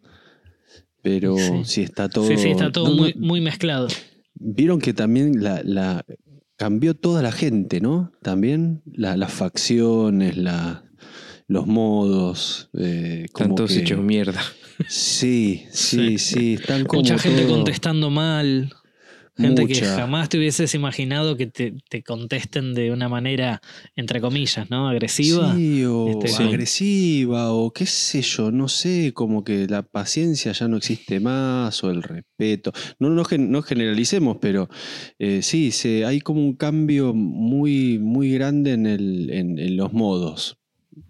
[1.03, 1.51] Pero Sí.
[1.65, 2.27] sí está todo.
[2.27, 3.87] Sí, sí, está todo no, no, muy, muy mezclado.
[4.43, 6.03] Vieron que también la, la-
[6.57, 8.11] cambió toda la gente, ¿no?
[8.21, 10.83] También la- las facciones, la-
[11.47, 12.69] los modos.
[12.77, 14.41] eh, Están todos que- hechos mierda.
[14.87, 16.53] Sí, sí, sí.
[16.55, 18.73] Están como Mucha gente todo- contestando mal.
[19.37, 23.61] Gente que jamás te hubieses imaginado que te, te contesten de una manera,
[23.95, 24.89] entre comillas, ¿no?
[24.89, 25.55] Agresiva.
[25.55, 26.43] Sí, o Este, Sí.
[26.43, 31.83] agresiva, o qué sé yo, no sé, como que la paciencia ya no existe más,
[31.83, 32.71] o el respeto.
[32.99, 34.67] No, no, no generalicemos, pero
[35.17, 39.93] eh, sí, se, hay como un cambio muy, muy grande en, el, en, en los
[39.93, 40.57] modos.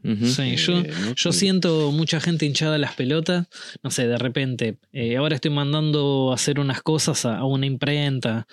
[0.04, 1.16] Sí, yo, Eh, ¿no?
[1.16, 3.48] yo siento mucha gente hinchada a las pelotas.
[3.84, 7.66] No sé, de repente, eh, ahora estoy mandando a hacer unas cosas a, a una
[7.66, 8.48] imprenta.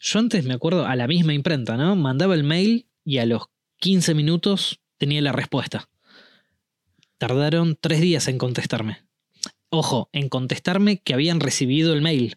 [0.00, 1.96] Yo antes me acuerdo, a la misma imprenta, ¿no?
[1.96, 3.42] Mandaba el mail y a los
[3.78, 5.88] 15 minutos tenía la respuesta.
[7.18, 8.98] Tardaron tres días en contestarme.
[9.68, 12.36] Ojo, en contestarme que habían recibido el mail,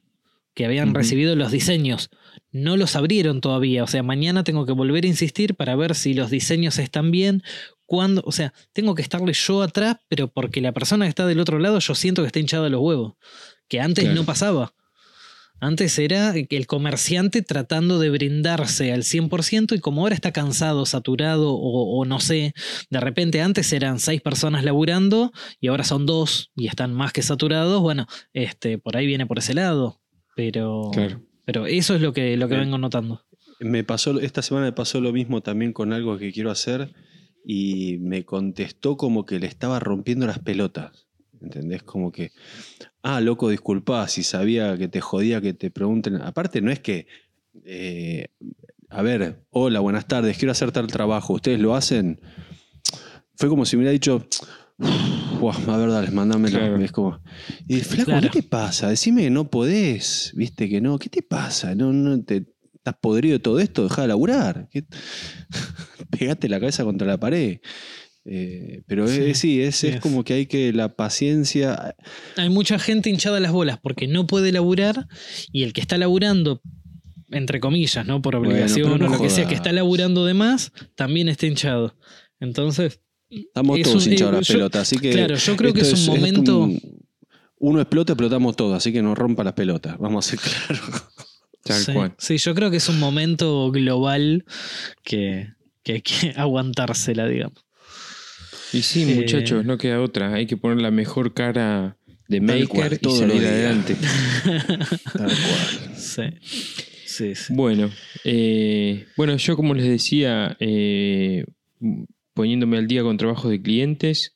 [0.53, 2.09] que habían recibido los diseños.
[2.51, 6.13] No los abrieron todavía, o sea, mañana tengo que volver a insistir para ver si
[6.13, 7.41] los diseños están bien,
[7.93, 11.39] cuándo, o sea, tengo que estarle yo atrás, pero porque la persona que está del
[11.39, 13.13] otro lado yo siento que está hinchada los huevos,
[13.67, 14.19] que antes Claro.
[14.19, 14.73] no pasaba.
[15.59, 21.53] Antes era el comerciante tratando de brindarse al 100% y como ahora está cansado, saturado
[21.53, 22.53] o, o no sé,
[22.89, 27.21] de repente antes eran seis personas laburando y ahora son dos y están más que
[27.21, 30.01] saturados, bueno, este, por ahí viene por ese lado.
[30.35, 31.21] Pero, Claro.
[31.45, 32.65] pero eso es lo que, lo que Bien.
[32.65, 33.21] vengo notando.
[33.59, 36.91] Me pasó, esta semana me pasó lo mismo también con algo que quiero hacer
[37.45, 41.07] y me contestó como que le estaba rompiendo las pelotas.
[41.41, 41.83] ¿Entendés?
[41.83, 42.31] Como que,
[43.01, 46.15] ah, loco, disculpa, si sabía que te jodía que te pregunten.
[46.21, 47.05] Aparte, no es que,
[47.65, 48.27] eh,
[48.89, 52.21] a ver, hola, buenas tardes, quiero hacer tal trabajo, ¿ustedes lo hacen?
[53.35, 54.25] Fue como si me hubiera dicho,
[55.39, 56.57] "Buah, a ver, dale, mándamelo.
[56.59, 56.77] Claro.
[56.79, 57.19] Es como,
[57.67, 58.29] y flaco, Claro.
[58.31, 58.89] ¿qué te pasa?
[58.89, 61.75] Decime que no podés, viste que no, ¿qué te pasa?
[61.75, 62.45] No, no te,
[62.85, 63.83] ¿Estás podrido de todo esto?
[63.83, 64.67] Deja de laburar.
[64.69, 64.83] ¿Qué-
[66.11, 67.59] Pegate la cabeza contra la pared.
[68.25, 70.01] Eh, pero Sí, es- sí, es, sí es es.
[70.01, 71.95] como que hay que la paciencia.
[72.37, 75.07] Hay mucha gente hinchada a las bolas porque no puede laburar
[75.51, 76.61] y el que está laburando,
[77.31, 78.21] entre comillas, ¿no?
[78.21, 81.97] Por obligación no o lo que sea, que está laburando de más, también está hinchado.
[82.39, 84.81] Entonces, Estamos Es todos un- hinchados eh, las yo- pelotas.
[84.83, 86.79] Así que claro, yo creo que es un momento- un-
[87.57, 88.75] uno explota, explotamos todos.
[88.77, 89.97] Así que no rompa las pelotas.
[89.97, 91.12] Vamos a ser claros.
[91.63, 92.13] Tal sí, cual.
[92.17, 94.45] sí, yo creo que es un momento global
[95.03, 95.49] que,
[95.83, 97.63] que hay que aguantársela, digamos.
[98.73, 100.33] Y sí, Eh, muchachos, no queda otra.
[100.33, 101.97] Hay que poner la mejor cara
[102.27, 103.95] de maker cual, y salir adelante.
[105.13, 105.95] Tal cual.
[105.95, 106.23] Sí,
[107.05, 107.53] sí, sí.
[107.53, 107.91] Bueno,
[108.23, 111.45] eh, bueno, yo como les decía, eh,
[112.33, 114.35] poniéndome al día con trabajos de clientes,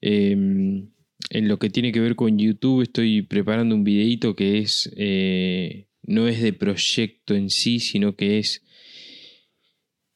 [0.00, 0.30] eh,
[1.30, 5.85] en lo que tiene que ver con YouTube estoy preparando un videito que es, eh,
[6.06, 8.62] no es de proyecto en sí, sino que es,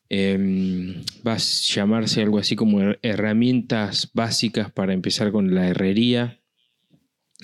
[0.09, 6.41] eh, va a llamarse algo así como her- herramientas básicas para empezar con la herrería.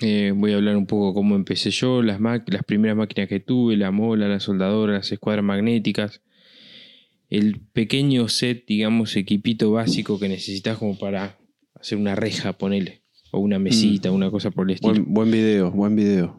[0.01, 3.77] Eh, voy a hablar un poco cómo empecé yo, las, las primeras máquinas que tuve,
[3.77, 6.21] la mola, la soldadora, las escuadras magnéticas,
[7.29, 11.37] el pequeño set, digamos, equipito básico que necesitas como para
[11.73, 14.93] hacer una reja, ponele, o una mesita, una cosa por el estilo.
[14.93, 16.37] Buen, buen video, buen video.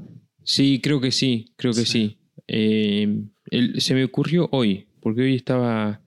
[0.51, 2.17] Sí, creo que sí, creo que sí.
[2.47, 3.07] Eh,
[3.51, 6.01] el- se me ocurrió hoy, porque hoy estaba,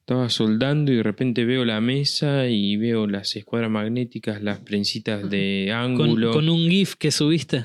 [0.00, 5.30] estaba soldando y de repente veo la mesa y veo las escuadras magnéticas, las prensitas
[5.30, 6.32] de ángulo.
[6.32, 7.64] con un GIF que subiste.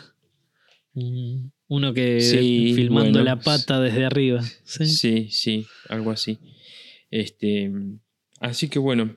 [0.93, 4.43] Mm, Uno que Sí, filmando bueno, la pata desde arriba.
[4.63, 4.86] Sí.
[4.86, 6.38] Sí, sí, algo así.
[7.10, 7.71] Este,
[8.39, 9.15] así que bueno,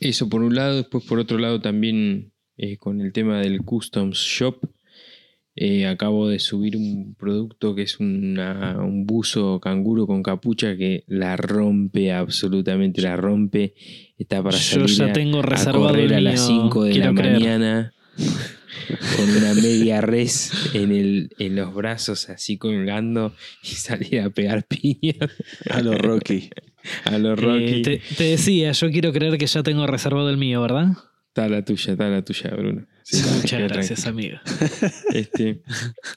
[0.00, 4.18] eso por un lado, después por otro lado también eh, con el tema del Customs
[4.18, 4.58] Shop,
[5.60, 11.04] eh, acabo de subir un producto que es una- un buzo canguro con capucha que
[11.08, 13.74] la rompe, absolutamente la rompe.
[14.18, 16.84] Está para Yo salir ya a- tengo a reservado correr el a las mío, 5
[16.84, 17.32] de la creer.
[17.34, 17.92] mañana.
[19.16, 24.64] con una media res en, el, en los brazos así colgando y salir a pegar
[24.66, 25.16] piñas
[25.68, 26.48] A los Rocky.
[27.04, 27.82] a los Eh, Rocky.
[27.82, 30.88] te, te decía, yo quiero creer que ya tengo reservado el mío, ¿verdad?
[31.38, 32.86] Está la tuya, está la tuya, Bruno.
[33.04, 34.38] Sí, Muchas gracias, tranquilo.
[34.44, 34.90] amigo.
[35.14, 35.62] Este,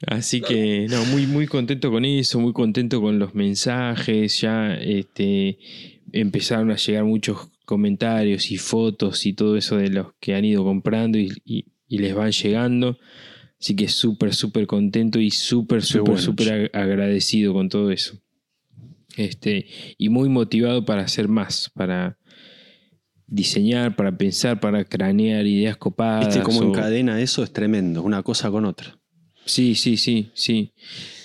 [0.06, 4.40] así que, no, muy, muy contento con eso, muy contento con los mensajes.
[4.40, 5.58] Ya este,
[6.12, 10.64] empezaron a llegar muchos comentarios y fotos y todo eso de los que han ido
[10.64, 12.98] comprando y, y- y les van llegando.
[13.60, 18.18] Así que súper, súper contento y súper, súper, bueno, súper ag- agradecido con todo eso.
[19.16, 19.66] Este,
[19.98, 22.18] y muy motivado para hacer más, para
[23.32, 26.26] diseñar, para pensar, para cranear ideas copadas.
[26.28, 28.98] Viste cómo o- encadena eso, es tremendo, una cosa con otra.
[29.44, 30.72] Sí, sí, sí, sí.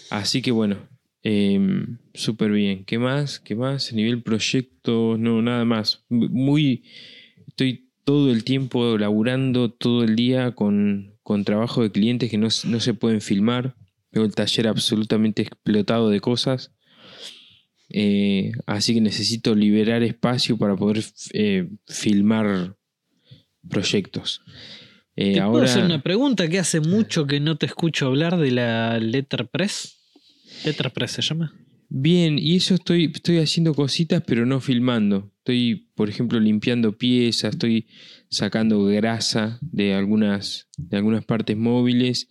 [0.10, 0.78] Así que bueno,
[1.22, 2.86] em, súper bien.
[2.86, 3.40] ¿Qué más?
[3.40, 3.92] ¿Qué más?
[3.92, 6.06] A nivel proyecto, no, nada más.
[6.10, 6.84] Muy,
[7.48, 12.48] estoy todo el tiempo laburando, todo el día con, con trabajo de clientes que no,
[12.66, 13.76] no se pueden filmar.
[14.12, 16.72] Tengo el taller absolutamente explotado de cosas.
[17.90, 22.76] Eh, así que necesito liberar espacio para poder eh, filmar
[23.70, 24.42] proyectos.
[25.16, 28.38] Eh, ¿Te puedo ahora, hacer una pregunta que hace mucho que no te escucho hablar
[28.38, 29.98] de la Letterpress?
[30.66, 31.54] Letterpress se llama.
[31.90, 35.32] Bien, y eso estoy, estoy haciendo cositas, pero no filmando.
[35.38, 37.88] Estoy, por ejemplo, limpiando piezas, estoy
[38.30, 42.28] sacando grasa de algunas, de algunas partes móviles,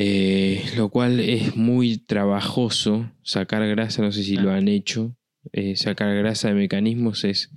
[0.00, 3.10] eh, lo cual es muy trabajoso.
[3.22, 4.56] Sacar grasa, no sé si lo Ah.
[4.56, 5.14] han hecho.
[5.52, 7.50] eh, sacar grasa de mecanismos es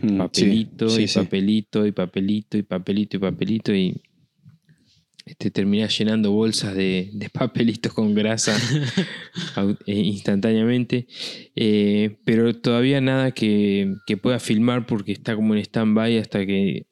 [0.00, 1.18] Mm, papelito sí, y sí, sí.
[1.20, 4.02] papelito y papelito y papelito y papelito y
[5.26, 8.56] este, terminás llenando bolsas de, de papelitos con grasa
[9.86, 11.06] eh, instantáneamente.
[11.54, 16.86] Eh, pero todavía nada que, que pueda filmar porque está como en stand-by hasta que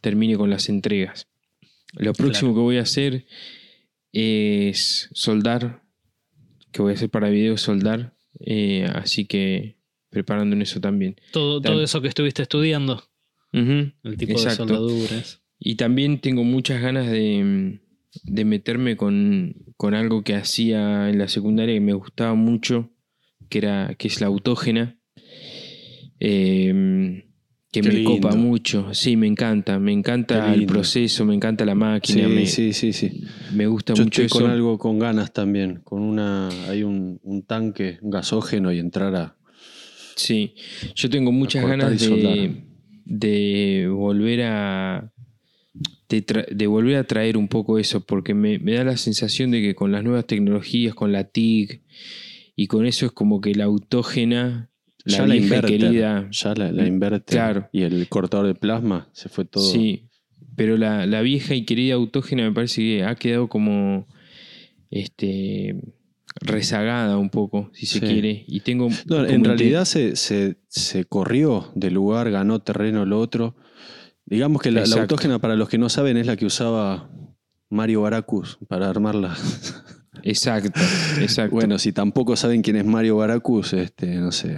[0.00, 1.26] termine con las entregas.
[1.94, 3.24] Lo próximo que voy a hacer
[4.14, 5.82] es soldar,
[6.70, 9.76] que voy a hacer para video soldar, eh, así que
[10.08, 11.16] preparando en eso también.
[11.32, 13.02] Todo, todo eso que estuviste estudiando.
[13.52, 14.66] El tipo Exacto.
[14.66, 15.42] de soldaduras.
[15.58, 17.80] Y también tengo muchas ganas de,
[18.22, 22.92] de meterme con, con algo que hacía en la secundaria que me gustaba mucho,
[23.48, 24.98] que, era, que es la autógena.
[26.20, 27.24] Eh,
[27.74, 28.94] que Qué me copa mucho.
[28.94, 29.78] Sí, me encanta.
[29.80, 32.28] Me encanta el proceso, me encanta la Sí, máquina.
[32.28, 33.22] me, sí, sí, sí.
[33.52, 34.38] me gusta Yo mucho estoy eso.
[34.44, 39.14] con algo con ganas también, con una, hay un, un tanque, un gasógeno y entrar
[39.16, 39.36] a...
[40.16, 40.54] Sí,
[40.94, 42.62] yo tengo muchas ganas de,
[43.04, 45.10] de volver a
[46.08, 49.74] de volver a traer un poco eso, porque me, me da la sensación de que
[49.74, 51.82] con las nuevas tecnologías, con la TIC
[52.54, 54.70] y con eso es como que la autógena,
[55.04, 57.68] la ya la inverter, querida, ya la, la inverter Claro.
[57.72, 59.62] y el cortador de plasma se fue todo.
[59.70, 60.08] sí,
[60.56, 64.06] pero la, la vieja y querida autógena me parece que ha quedado como
[64.90, 65.76] este
[66.40, 68.06] rezagada un poco, si se Sí.
[68.06, 73.20] quiere, y tengo No, en realidad se, se, se corrió de lugar, ganó terreno lo
[73.20, 73.56] otro.
[74.26, 77.10] Digamos que la, autógena, para los que no saben, es la que usaba
[77.68, 79.36] Mario Baracus para armarla.
[80.26, 80.80] Exacto,
[81.20, 81.54] exacto.
[81.54, 84.56] bueno, si tampoco saben quién es Mario Baracus, este, no sé.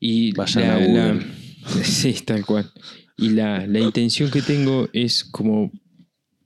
[0.00, 1.14] Y Vayan la- a Google.
[1.14, 2.70] la- sí, tal cual.
[3.18, 5.70] Y la, la intención que tengo es como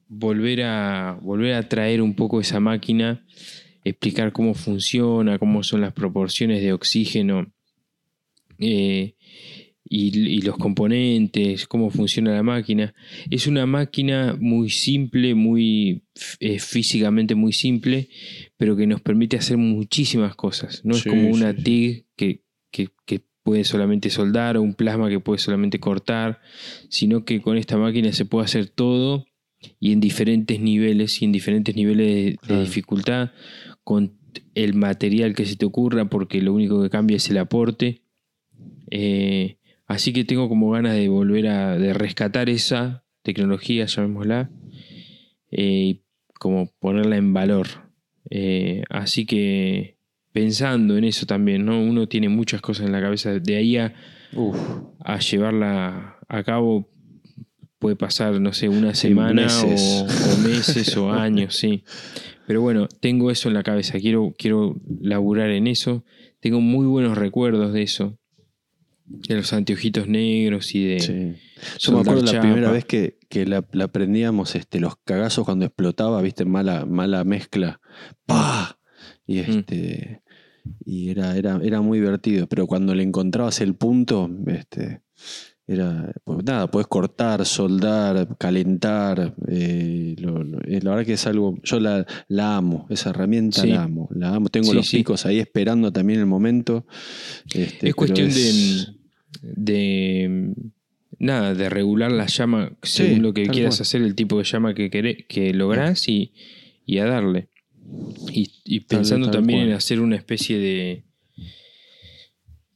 [0.09, 3.25] volver a, volver a traer un poco esa máquina,
[3.85, 7.53] explicar cómo funciona, cómo son las proporciones de oxígeno
[8.59, 9.15] eh,
[9.93, 12.95] y, y los componentes, cómo funciona la máquina.
[13.29, 16.05] Es una máquina muy simple, muy
[16.39, 18.09] eh, físicamente muy simple,
[18.57, 20.83] pero que nos permite hacer muchísimas cosas.
[20.85, 21.63] No es Sí, como una sí.
[21.65, 26.41] TIG que, que, que puede solamente soldar o un plasma que puede solamente cortar,
[26.89, 29.27] sino que con esta máquina se puede hacer todo
[29.81, 33.33] y en diferentes niveles y en diferentes niveles de, dificultad
[33.83, 34.19] con
[34.55, 38.05] el material que se te ocurra porque lo único que cambia es el aporte.
[38.93, 39.57] Eh,
[39.91, 44.49] así que tengo como ganas de volver a de rescatar esa tecnología, llamémosla,
[45.51, 46.03] eh, y
[46.39, 47.67] como ponerla en valor.
[48.31, 49.97] Eh, así que
[50.33, 51.83] pensando en eso también, ¿no?
[51.83, 53.33] Uno tiene muchas cosas en la cabeza.
[53.33, 53.93] De ahí a,
[54.33, 54.57] Uf,
[55.01, 56.89] a llevarla a cabo
[57.81, 59.83] puede pasar, no sé, una semana meses.
[59.83, 61.83] O, o meses o años, sí.
[62.47, 66.05] Pero bueno, tengo eso en la cabeza, quiero, quiero laburar en eso.
[66.39, 68.21] Tengo muy buenos recuerdos de eso.
[69.13, 71.01] De los anteojitos negros y de...
[71.01, 71.35] sí.
[71.81, 75.65] Yo me acuerdo la primera vez que, que la, la aprendíamos, este, los cagazos cuando
[75.67, 77.81] explotaba, viste, mala, mala mezcla.
[78.27, 78.79] ¡Pah!
[79.27, 79.51] Y Mm.
[79.51, 80.23] este.
[80.85, 82.47] Y era, era, era muy divertido.
[82.47, 85.03] Pero cuando le encontrabas el punto, este.
[85.67, 89.35] era, pues nada, puedes cortar, soldar, calentar.
[89.49, 93.63] eh, lo- lo- eh, la verdad que es algo, yo la, la amo, esa herramienta
[93.63, 93.69] Sí.
[93.69, 94.49] la amo, la amo.
[94.49, 94.97] Tengo Sí, los sí.
[94.99, 96.87] picos ahí esperando también el momento.
[97.55, 98.35] este, Es cuestión es-
[98.87, 99.00] de,
[99.43, 100.55] de
[101.19, 103.83] nada, de regular la llama según Sí, lo que quieras cual.
[103.83, 106.33] hacer, el tipo de llama que querés, que lográs y,
[106.87, 107.49] y a darle.
[108.33, 111.05] Y, pensando tal también en hacer una especie de,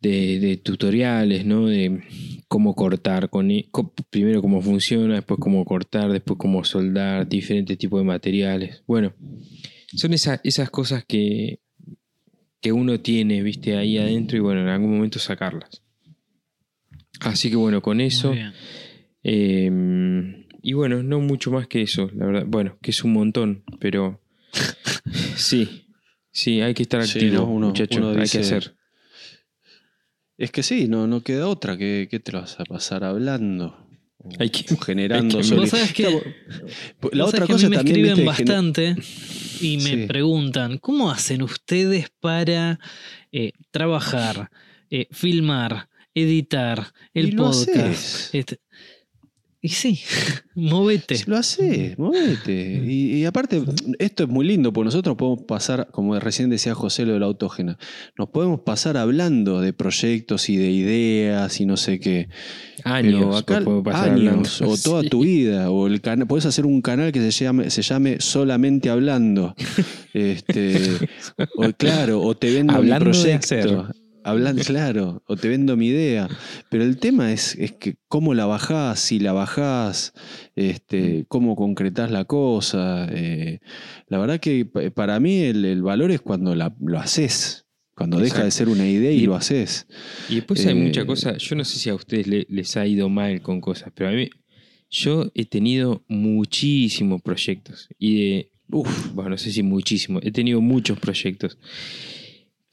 [0.01, 1.67] de, de tutoriales, ¿no?
[1.67, 2.01] De
[2.49, 3.51] cómo cortar, con,
[4.11, 8.83] primero cómo funciona, después cómo cortar, después cómo soldar, diferentes tipos de materiales.
[8.87, 9.15] Bueno,
[9.97, 11.61] son esa- esas cosas que,
[12.61, 15.83] que uno tiene, viste, ahí adentro y bueno, en algún momento sacarlas.
[17.25, 18.35] Así que bueno, con eso.
[19.22, 22.45] Eh, y bueno, no mucho más que eso, la verdad.
[22.47, 24.20] Bueno, que es un montón, pero
[25.37, 25.87] sí,
[26.31, 27.45] sí, hay que estar Sí, activo, ¿no?
[27.51, 28.75] Uno- muchachos, uno hay que hacer.
[30.37, 31.77] Es que sí, no, no queda otra.
[31.79, 33.77] que te lo vas a pasar hablando?
[34.18, 36.22] O- Hay que- generando hay que- Vos sabés que, Claro,
[37.12, 38.97] La vos otra que a mí cosa me también escriben bastante
[39.61, 40.07] y me Sí.
[40.09, 42.81] preguntan, ¿cómo hacen ustedes para
[43.33, 44.51] eh, trabajar,
[44.91, 47.69] eh, filmar, editar el Y lo podcast?
[47.77, 48.31] haces.
[48.33, 48.59] Este-
[49.61, 49.99] y sí,
[50.55, 51.17] movete.
[51.25, 52.83] Lo haces, movete.
[52.87, 53.62] Y, y aparte,
[53.99, 57.25] esto es muy lindo, porque nosotros podemos pasar, como recién decía José, lo de la
[57.25, 57.79] autógena,
[58.19, 62.29] nos podemos pasar hablando de proyectos y de ideas y no sé qué.
[62.85, 64.75] Años, Pero acá, puedo pasar años hablando.
[64.75, 65.09] o toda Sí.
[65.09, 65.71] tu vida.
[65.71, 69.55] O el cana- podés hacer un canal que se llame, se llame Solamente Hablando.
[70.12, 70.79] este,
[71.57, 73.81] o, claro, o te vendo Hablando mi de proyecto.
[73.81, 74.04] hacer.
[74.25, 76.29] Hablando, claro, o te vendo mi idea.
[76.70, 80.12] Pero el tema es, es que cómo la bajás, si la bajás,
[80.57, 83.07] este, cómo concretás la cosa.
[83.12, 83.61] eh,
[84.09, 87.66] la verdad que pa- para mí el, el valor es cuando la- lo haces.
[87.97, 89.87] Cuando deja de ser una idea y, Y- lo haces.
[90.29, 92.85] Y después hay Eh, mucha cosa, yo no sé si a ustedes le- les ha
[92.87, 94.31] ido mal con cosas, pero a mí,
[94.91, 97.89] yo he tenido muchísimos proyectos.
[97.99, 101.59] Y de, Uf, bueno, no sé si muchísimos, he tenido muchos proyectos.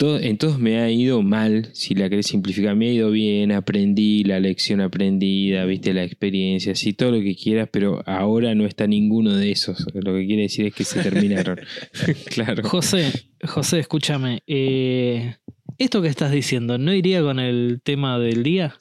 [0.02, 3.52] Todo, en todos me ha ido mal, si la querés simplificar, me ha ido bien,
[3.52, 8.66] aprendí la lección aprendida, viste la experiencia, sí, todo lo que quieras, pero ahora no
[8.66, 9.86] está ninguno de esos.
[9.94, 11.60] Lo que quiere decir es que se terminaron.
[12.34, 12.68] claro.
[12.68, 13.12] José,
[13.44, 14.42] José, escúchame.
[14.48, 15.36] eh,
[15.78, 18.76] esto que estás diciendo, ¿no iría con el tema del día?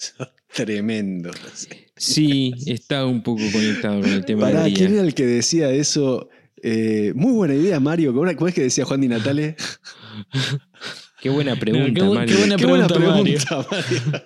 [0.55, 1.33] tremendo.
[1.99, 5.01] Sí, está un poco conectado con el tema Pará, del ¿quién día.
[5.01, 6.31] era el que decía eso?
[6.63, 8.15] Eh, muy buena idea, Mario.
[8.15, 9.57] ¿Cómo cómo es que decía Juan Di Natale?
[11.21, 12.35] Qué buena pregunta, qué bu- Mario.
[12.35, 14.21] qué buena Qué buena pregunta, pregunta, Mario.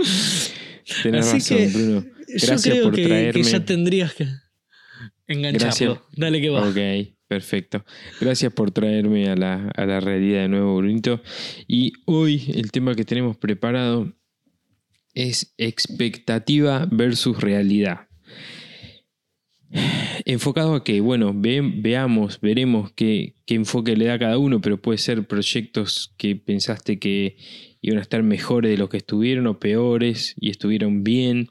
[1.02, 2.00] Tenés Así razón, que Bruno.
[2.02, 3.42] Yo Gracias creo por que, que traerme.
[3.42, 4.26] ya tendrías que
[5.26, 5.64] engancharlo.
[5.66, 5.98] Gracias.
[6.16, 6.68] Dale que va.
[6.68, 6.76] Ok,
[7.28, 7.84] perfecto.
[8.20, 11.22] Gracias por traerme a la, a la realidad de nuevo, Brunito.
[11.68, 14.12] Y hoy el tema que tenemos preparado
[15.14, 18.08] es expectativa versus realidad.
[20.24, 24.80] Enfocado a que, bueno, ve- veamos, veremos qué, qué enfoque le da cada uno, pero
[24.82, 27.36] puede ser proyectos que pensaste que
[27.80, 31.48] iban a estar mejores de lo que estuvieron o peores y estuvieron bien,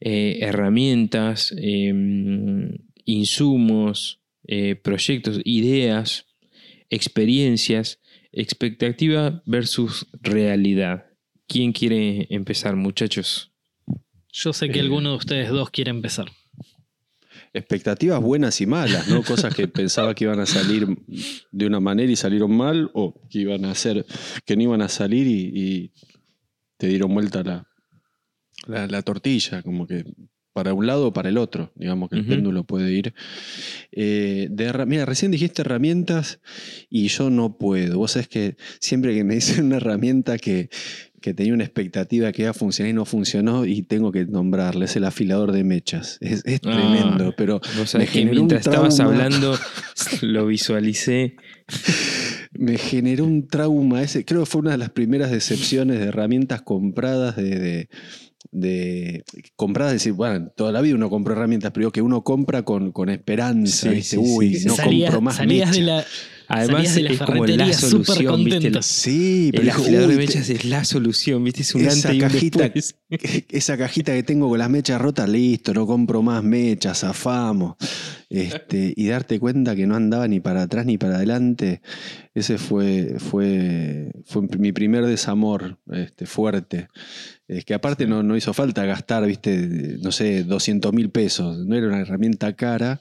[0.00, 6.26] eh, herramientas, em, insumos, eh, proyectos, ideas,
[6.90, 8.00] experiencias,
[8.32, 11.06] expectativa versus realidad.
[11.46, 13.52] ¿Quién quiere empezar, muchachos?
[14.32, 14.82] Yo sé que Eh.
[14.82, 16.26] alguno de ustedes dos quiere empezar.
[17.58, 19.22] Expectativas buenas y malas, ¿no?
[19.22, 20.86] Cosas que pensaba que iban a salir
[21.50, 24.06] de una manera y salieron mal, o que iban a hacer,
[24.44, 25.92] que no iban a salir y, y
[26.76, 27.66] te dieron vuelta la,
[28.66, 30.04] la, la tortilla, como que
[30.58, 33.14] para un lado o para el otro, digamos que el péndulo puede ir.
[33.92, 36.40] Eh, de mira, recién dijiste herramientas
[36.90, 37.98] y yo no puedo.
[37.98, 40.68] Vos sabés que siempre que me dicen una herramienta que,
[41.20, 44.84] que tenía una expectativa que iba a funcionar y no funcionó y tengo que nombrarle,
[44.86, 46.18] es el afilador de mechas.
[46.20, 47.60] Es, es Ah, tremendo, pero
[47.94, 48.04] me
[48.40, 49.58] un mientras estabas hablando
[50.22, 51.36] lo visualicé.
[52.52, 54.02] me generó un trauma.
[54.02, 57.58] Ese, creo que fue una de las primeras decepciones de herramientas compradas de.
[57.58, 57.88] de-
[58.50, 59.24] de-
[59.56, 62.62] compradas, es decir, bueno, toda la vida uno compró herramientas, pero digo que uno compra
[62.62, 64.16] con, con esperanza, Sí, ¿viste?
[64.16, 64.66] sí, Uy, sí.
[64.68, 65.92] no compro más salías de mecha.
[65.96, 66.04] la,
[66.48, 68.82] Además, salías de la es como la solución, ¿viste?
[68.82, 71.62] Sí, pero El dijo, afilador de te- mechas es la solución, ¿viste?
[71.62, 72.72] Es un Esa antes y un cajita-
[73.50, 77.76] esa cajita que tengo con las mechas rotas, listo, no compro más mechas, zafamos.
[78.30, 81.80] Este, y darte cuenta que no andaba ni para atrás ni para adelante,
[82.34, 86.88] ese fue, fue, fue mi primer desamor este, fuerte.
[87.46, 91.66] Es que aparte no, no hizo falta gastar, viste, no sé, 200 mil pesos.
[91.66, 93.00] No era una herramienta cara,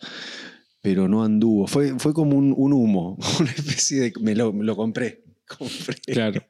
[0.81, 1.67] pero no anduvo.
[1.67, 4.13] Fue, fue como un, un humo, una especie de...
[4.21, 5.23] Me lo, me lo compré.
[5.57, 5.95] compré.
[6.05, 6.43] Claro.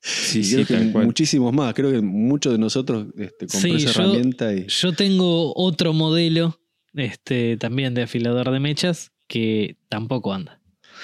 [0.00, 1.72] Sí, Y sí, creo que muchísimos más.
[1.72, 4.66] Creo que muchos de nosotros este, compró Sí, esa yo- herramienta y.
[4.68, 6.60] Yo tengo otro modelo,
[6.92, 10.60] este, también de afilador de mechas, que tampoco anda.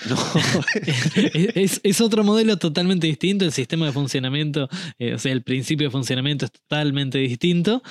[0.08, 0.16] No,
[0.84, 5.42] es, es- es otro modelo totalmente distinto, el sistema de funcionamiento, eh, o sea, el
[5.42, 7.82] principio de funcionamiento es totalmente distinto,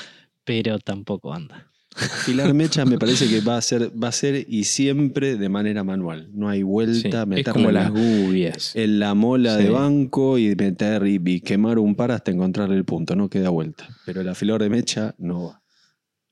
[0.43, 1.68] pero tampoco anda.
[2.05, 5.83] Afilar mechas me parece que va a ser, va a ser y siempre de manera
[5.83, 6.29] manual.
[6.33, 8.75] No hay Sí, vuelta, Es meterla como en la- las gubias.
[8.75, 9.63] en la mola Sí.
[9.63, 13.49] de banco y meter y, y quemar un par hasta encontrarle el punto, no queda
[13.49, 13.87] vuelta.
[14.05, 15.61] Pero el afilador de mecha no va.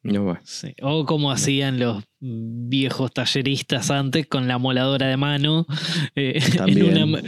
[0.04, 0.40] No va.
[0.46, 5.66] Sí, O como hacían los viejos talleristas antes con la moladora de mano.
[6.16, 7.04] eh, en También.
[7.04, 7.22] una-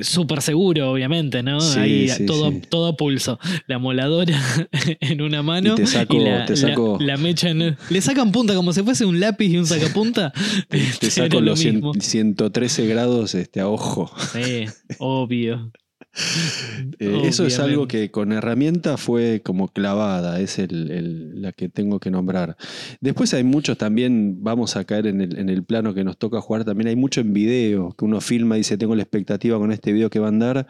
[0.00, 1.60] Súper seguro, obviamente, ¿no?
[1.60, 2.62] Sí, Ahí sí, todo, sí.
[2.68, 3.38] todo a pulso.
[3.66, 4.34] La moladora
[5.00, 5.72] en una mano.
[5.72, 7.76] Y te saco- la, te saco- la mecha en.
[7.90, 10.32] Le sacan punta como si fuese un lápiz y un sacapunta.
[10.68, 11.92] Te Este, saco lo los cien- mismo.
[11.98, 14.10] 113 grados este, a ojo.
[14.32, 14.64] Sí,
[14.98, 15.70] obvio.
[16.98, 21.68] Eh, eso es algo que con herramienta fue como clavada, es el- el- la que
[21.68, 22.56] tengo que nombrar.
[23.00, 26.40] Después hay muchos también, vamos a caer en el, en el plano que nos toca
[26.40, 29.72] jugar, también hay mucho en video, que uno filma y dice, tengo la expectativa con
[29.72, 30.66] este video que va a andar,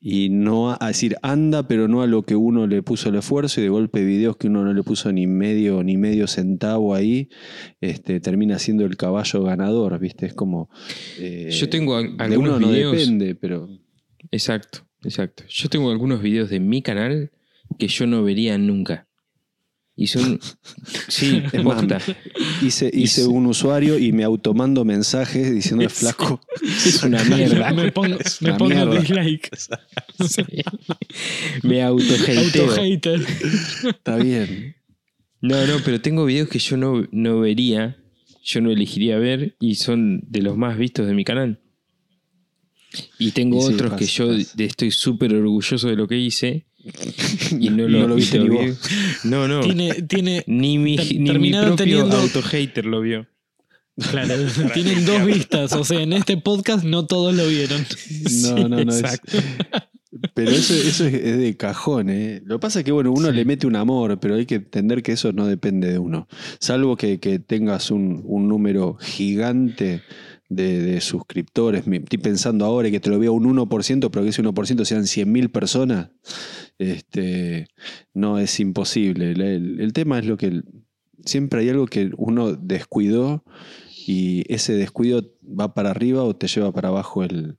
[0.00, 3.16] y no a, a decir, anda, pero no a lo que uno le puso el
[3.16, 6.94] esfuerzo, y de golpe videos que uno no le puso ni medio, ni medio centavo
[6.94, 7.28] ahí,
[7.80, 10.26] este, termina siendo el caballo ganador, ¿viste?
[10.26, 10.70] Es como...
[11.18, 12.92] eh, Yo tengo de algunos uno no videos.
[12.96, 13.68] depende, pero...
[14.34, 15.44] Exacto, exacto.
[15.48, 17.30] Yo tengo algunos videos de mi canal
[17.78, 19.06] que yo no vería nunca.
[19.96, 20.40] Y son.
[21.08, 21.98] Sí, posta.
[22.62, 26.40] Hice, Y hice se- un usuario y me automando mensajes diciendo flaco.
[26.84, 27.72] Es una mierda.
[27.72, 28.98] Me pongo, Es me pongo mierda.
[29.00, 29.50] dislike.
[29.56, 30.42] Sí.
[31.62, 32.64] Me auto-hateo.
[32.64, 33.20] Auto-hater.
[33.88, 34.74] Está bien.
[35.40, 37.96] No, no, pero tengo videos que yo no, no vería,
[38.42, 41.60] yo no elegiría ver y son de los más vistos de mi canal.
[43.18, 44.54] Y tengo Y sí, otros que yo pasa.
[44.58, 46.66] estoy súper orgulloso de lo que hice
[47.58, 48.78] y no lo, No lo viste ni vos.
[49.24, 49.60] No, no.
[49.60, 53.26] Tiene, tiene, Ni mi, ni mi propio teniendo- auto-hater lo vio.
[54.10, 54.34] claro,
[54.74, 55.72] tienen dos vistas.
[55.72, 57.84] O sea, en este podcast no todos lo vieron.
[58.42, 58.92] No, no, no.
[58.92, 59.38] es- exacto.
[60.34, 62.42] pero eso, eso es, es de cajón, ¿eh?
[62.44, 63.34] Lo que pasa es que, bueno, uno Sí.
[63.36, 66.28] le mete un amor, pero hay que entender que eso no depende de uno.
[66.60, 70.02] Salvo que, que tengas un, un número gigante
[70.48, 71.86] de, de suscriptores.
[71.86, 75.04] Me estoy pensando ahora que te lo vea un 1%, pero que ese 1% sean
[75.06, 76.10] 100.000 personas.
[76.78, 77.68] Este,
[78.12, 79.32] no es imposible.
[79.32, 80.62] El, el- el tema es lo que
[81.24, 83.44] siempre hay algo que uno descuidó
[84.06, 87.56] y ese descuido va para arriba o te lleva para abajo el,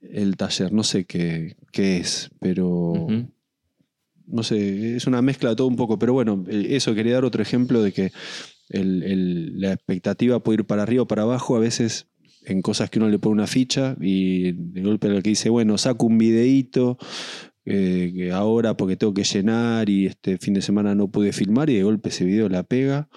[0.00, 0.72] el taller.
[0.72, 3.06] No sé qué, qué es, pero
[4.26, 5.98] no sé, es una mezcla de todo un poco.
[5.98, 8.12] Pero bueno, eh, eso quería dar otro ejemplo de que
[8.70, 12.06] el- el- la expectativa puede ir para arriba o para abajo a veces
[12.44, 15.76] en cosas que uno le pone una ficha y de golpe lo que dice, bueno,
[15.78, 16.96] saco un videíto
[17.70, 21.76] eh, ahora porque tengo que llenar y este fin de semana no pude filmar y
[21.76, 23.10] de golpe ese video la pega.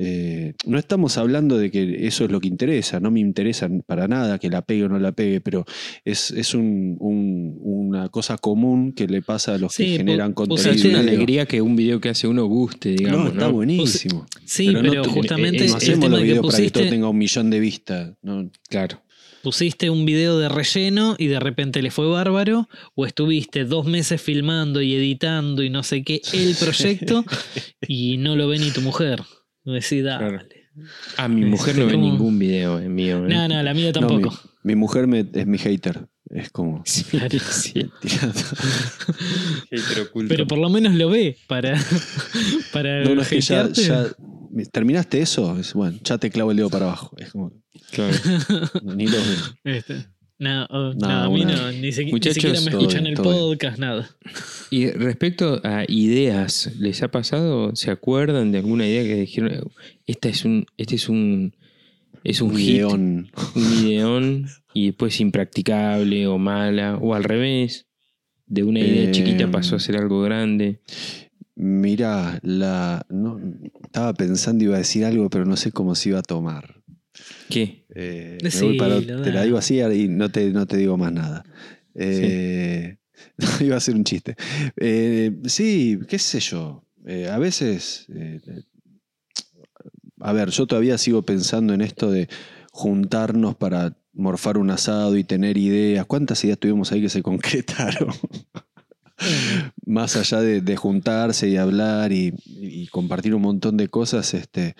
[0.00, 4.06] Eh, no estamos hablando de que eso es lo que interesa, no me interesa para
[4.06, 5.64] nada que la pegue o no la pegue, pero
[6.04, 10.34] es, es un- un- una cosa común que le pasa a los Sí, que generan
[10.34, 10.70] contenido.
[10.70, 13.24] es una alegría que un video que hace uno guste, digamos.
[13.24, 13.52] no, está ¿no?
[13.54, 14.26] buenísimo.
[14.44, 16.56] Sí, Pero pero, no te- justamente eh, el no hacemos tema los que videos para
[16.56, 18.12] que pusiste, tenga un millón de vistas.
[18.22, 18.50] ¿no?
[18.68, 19.02] Claro.
[19.42, 24.20] pusiste un video de relleno y de repente le fue bárbaro, o estuviste dos meses
[24.20, 27.24] filmando y editando y no sé qué el proyecto
[27.88, 29.22] y no lo ve ni tu mujer.
[29.72, 30.28] Decís, dale.
[30.28, 30.48] Claro.
[31.16, 33.26] Ah, mi mujer no ve ningún video eh, mío.
[33.26, 33.28] ¿eh?
[33.28, 34.30] No, no, la mía No, tampoco.
[34.62, 36.06] mi, mi mujer me- es mi hater.
[36.30, 36.82] Es como.
[36.86, 37.38] Sí, Claro.
[37.38, 37.72] sí.
[38.00, 38.40] tirando.
[39.70, 40.28] Hater oculto.
[40.28, 41.74] Pero por lo menos lo ve para,
[42.72, 44.06] para No, no, es que ya, ya-
[44.72, 45.58] ¿Terminaste eso?
[45.58, 47.14] Es, bueno, ya te clavo el dedo para abajo.
[47.18, 47.52] Es como.
[47.92, 48.14] Claro.
[48.82, 49.14] no, ni los
[49.64, 49.74] veo.
[49.76, 50.06] Este,
[50.40, 53.38] No, oh, no, No, a mí una- no, ni, siquiera me escuchan el todo bien.
[53.58, 54.08] podcast, nada.
[54.70, 57.74] Y respecto a ideas, ¿les ha pasado?
[57.74, 59.70] ¿Se acuerdan de alguna idea que dijeron,
[60.06, 61.56] esta es un, este es un,
[62.22, 63.30] es un, Un hit, ideón.
[63.56, 67.86] un ideón y después impracticable o mala, o al revés,
[68.46, 70.80] de una idea Eh, chiquita pasó a ser algo grande?
[71.56, 73.40] Mira, la, no,
[73.82, 76.76] estaba pensando iba a decir algo, pero no sé cómo se iba a tomar.
[77.50, 77.84] ¿Qué?
[78.00, 80.96] Eh, me voy para- Decilo, te la digo así y no te, no te digo
[80.96, 81.44] más nada.
[81.94, 82.96] Eh,
[83.60, 84.36] iba a ser un chiste.
[84.76, 86.84] Eh, sí, qué sé yo.
[87.32, 88.06] A veces.
[90.20, 92.28] a ver, yo todavía sigo pensando en esto de
[92.70, 96.06] juntarnos para morfar un asado y tener ideas.
[96.06, 98.12] ¿Cuántas ideas tuvimos ahí que se concretaron?
[99.84, 104.76] Más allá de, de juntarse y hablar y, y compartir un montón de cosas, este,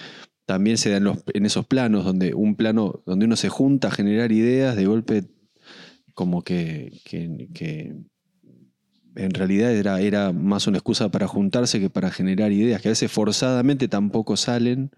[0.49, 3.91] también se dan los, en esos planos donde un plano donde uno se junta a
[3.91, 5.25] generar ideas, de golpe
[6.15, 7.95] como que, que- que
[9.15, 12.93] en realidad era, era más una excusa para juntarse que para generar ideas, que a
[12.93, 14.91] veces forzadamente tampoco salen.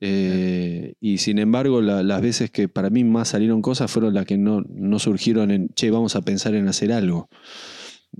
[0.00, 4.26] Eh, y sin embargo, la- las veces que para mí más salieron cosas fueron las
[4.26, 7.28] que no, no surgieron en, che, vamos a pensar en hacer algo.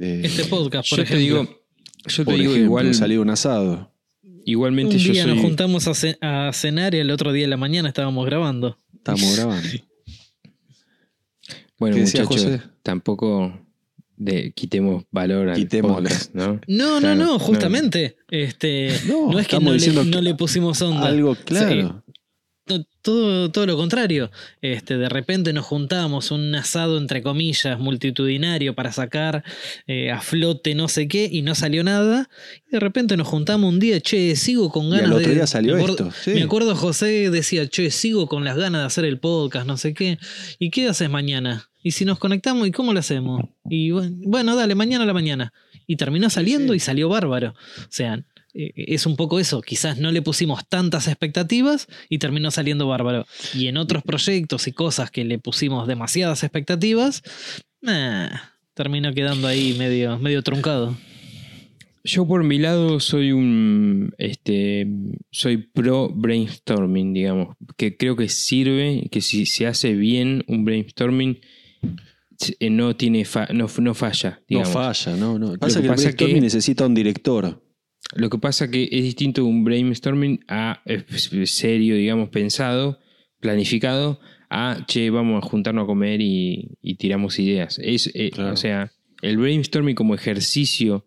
[0.01, 1.41] Eh, Este podcast, por Yo te ejemplo.
[1.43, 1.61] digo,
[2.07, 3.93] yo te por digo ejemplo, igual, salió un asado.
[4.51, 5.35] Igualmente un yo día soy.
[5.35, 8.79] nos juntamos a, ce- a cenar y el otro día de la mañana estábamos grabando.
[8.95, 9.69] Estamos grabando.
[11.79, 13.61] Bueno, ¿Qué decía muchachos, tampoco
[14.17, 16.61] de, quitemos valor al podcast, ¿no?
[16.67, 17.39] No, Claro, no, no, no.
[17.39, 18.17] justamente.
[18.31, 21.07] Este, No, no, es que estamos no le, no pusimos onda.
[21.07, 22.03] Algo claro.
[23.03, 24.31] Todo, todo lo contrario.
[24.63, 29.43] Este, de repente nos juntamos un asado, entre comillas, multitudinario para sacar
[29.87, 32.29] eh, a flote no sé qué y no salió nada.
[32.69, 35.35] Y de repente nos juntamos un día, che, sigo con Y ganas al otro de.
[35.35, 36.21] día salió me acuerdo, esto.
[36.23, 36.31] sí.
[36.35, 39.95] Me acuerdo José decía, che, sigo con las ganas de hacer el podcast, no sé
[39.95, 40.19] qué.
[40.59, 41.71] ¿Y qué haces mañana?
[41.83, 43.43] Y si nos conectamos, ¿y cómo lo hacemos?
[43.71, 45.53] Y bueno, dale, mañana a la mañana.
[45.87, 46.77] Y terminó saliendo Sí.
[46.77, 47.55] y salió bárbaro.
[47.79, 48.23] O sea,
[48.55, 49.61] es un poco eso.
[49.63, 53.27] Quizás no le pusimos tantas expectativas y terminó saliendo bárbaro.
[53.55, 57.23] Y en otros proyectos y cosas que le pusimos demasiadas expectativas,
[57.81, 58.29] nah,
[58.75, 60.97] terminó quedando ahí medio, medio truncado.
[62.05, 64.87] Yo por mi lado soy un este
[65.31, 71.39] soy pro brainstorming, digamos, que creo que sirve, que si se hace bien un brainstorming
[72.61, 75.57] eh, no tiene fa- no, no falla, No falla, no, no.
[75.59, 77.63] Pasa que el brainstorming que- necesita un director.
[78.15, 81.05] Lo que pasa que es distinto un brainstorming a eh,
[81.47, 82.99] serio, digamos, pensado,
[83.41, 84.19] planificado,
[84.51, 87.79] a che, vamos a juntarnos a comer y, y tiramos ideas.
[87.83, 88.55] Es, eh, Claro.
[88.55, 88.91] O sea,
[89.21, 91.05] el brainstorming como ejercicio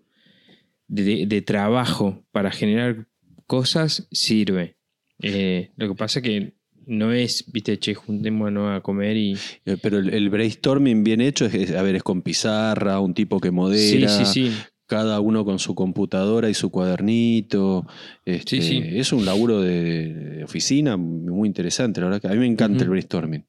[0.88, 3.08] de, de trabajo para generar
[3.47, 4.78] cosas sirve.
[5.24, 6.54] Eh, lo que pasa que
[6.86, 9.38] no es, viste, che, juntémonos a comer y.
[9.82, 13.39] Pero el, el brainstorming bien hecho es, es- a ver, es con pizarra, un tipo
[13.39, 14.56] que modera, Sí, sí, sí.
[14.92, 17.88] Cada uno con su computadora y su cuadernito.
[18.26, 18.84] Este, Sí, sí.
[19.00, 22.84] Es un laburo de, de oficina muy interesante, la verdad que a mí me encanta
[22.84, 23.46] el brainstorming.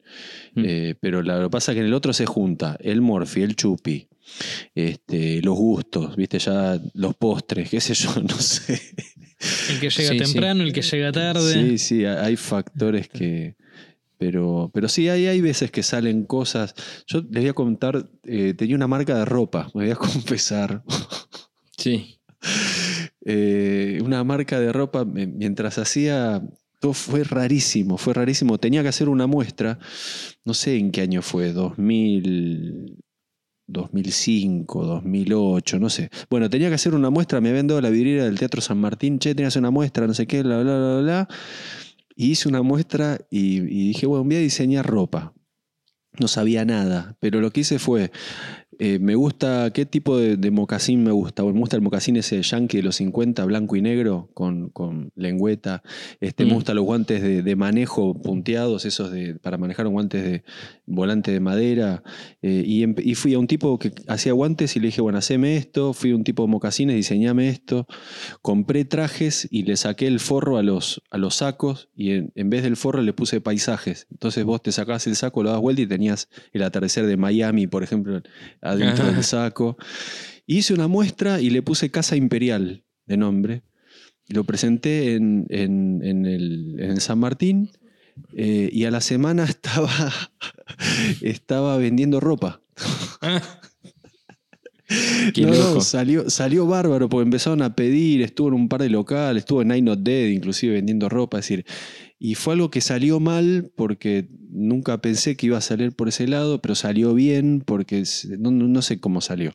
[0.55, 0.63] Mm.
[0.65, 3.43] Eh, pero la- lo que pasa es que en el otro se junta el morfi,
[3.43, 4.07] el chupi,
[4.75, 8.81] este, los gustos, viste, ya los postres, qué sé yo, no sé.
[9.71, 11.53] El que llega Sí, temprano, el que llega tarde.
[11.55, 13.57] Sí, sí, ha- hay factores que.
[14.23, 16.77] Pero, pero sí, hay, hay veces que salen cosas.
[17.09, 20.85] Yo les voy a contar, eh, tenía una marca de ropa, me voy a confesar.
[21.77, 22.21] Sí.
[23.25, 26.41] Eh, una marca de ropa, mientras hacía.
[26.79, 28.59] Todo fue rarísimo, fue rarísimo.
[28.59, 29.81] Tenía que hacer una muestra,
[30.45, 32.97] no sé en qué año fue, 2000,
[33.67, 36.11] 2005, 2008, no sé.
[36.31, 39.19] Bueno, tenía que hacer una muestra, me habían dado la vidriera del Teatro San Martín,
[39.19, 41.29] che, tenías una muestra, no sé qué, bla, bla, bla, bla.
[42.15, 45.35] Y hice una muestra y, y dije, bueno, voy a diseñar ropa.
[46.19, 48.13] No sabía nada, pero lo que hice fue,
[48.85, 51.45] eh, me gusta, ¿qué tipo de, de mocasín me gusta?
[51.45, 55.13] Bueno, me gusta el mocasín ese yankee de los 50, blanco y negro, con, con
[55.15, 55.85] lengüeta.
[56.21, 56.55] Este, Me Mm.
[56.55, 60.43] gustan los guantes de, de manejo punteados, esos de, para manejar guantes de
[60.87, 62.03] volante de madera.
[62.43, 65.93] Eh, y, fui a un tipo que hacía guantes y le dije, bueno, haceme esto.
[65.93, 67.87] Fui a un tipo de mocasines, diseñame esto.
[68.41, 72.51] Compré trajes y le saqué el forro a los, a los sacos y en, en
[72.51, 74.09] vez del forro le puse paisajes.
[74.11, 77.69] Entonces vos te sacás el saco, lo das vuelta y tenías el atardecer de Miami,
[77.69, 78.21] por ejemplo,
[78.73, 79.13] adentro Ajá.
[79.15, 79.77] del saco.
[80.47, 83.63] Hice una muestra y le puse Casa Imperial de nombre.
[84.29, 87.71] Lo presenté en, en- en el, en el San Martín
[88.37, 89.91] eh, y a la semana estaba,
[91.21, 92.61] estaba vendiendo ropa.
[95.33, 95.81] Qué No, loco.
[95.81, 99.69] salió, salió bárbaro porque empezaron a pedir, estuvo en un par de locales, estuvo en
[99.69, 101.65] Night Not Dead inclusive vendiendo ropa, es decir,
[102.25, 106.29] y fue algo que salió mal porque nunca pensé que iba a salir por ese
[106.29, 108.05] lado, pero salió bien porque
[108.39, 109.51] no, no- sé cómo salió.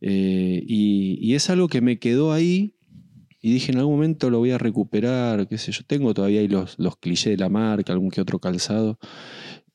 [0.00, 2.74] Eh, y, y es algo que me quedó ahí
[3.42, 6.48] y dije en algún momento lo voy a recuperar, qué sé yo, tengo todavía ahí
[6.48, 8.98] los, los clichés de la marca, algún que otro calzado.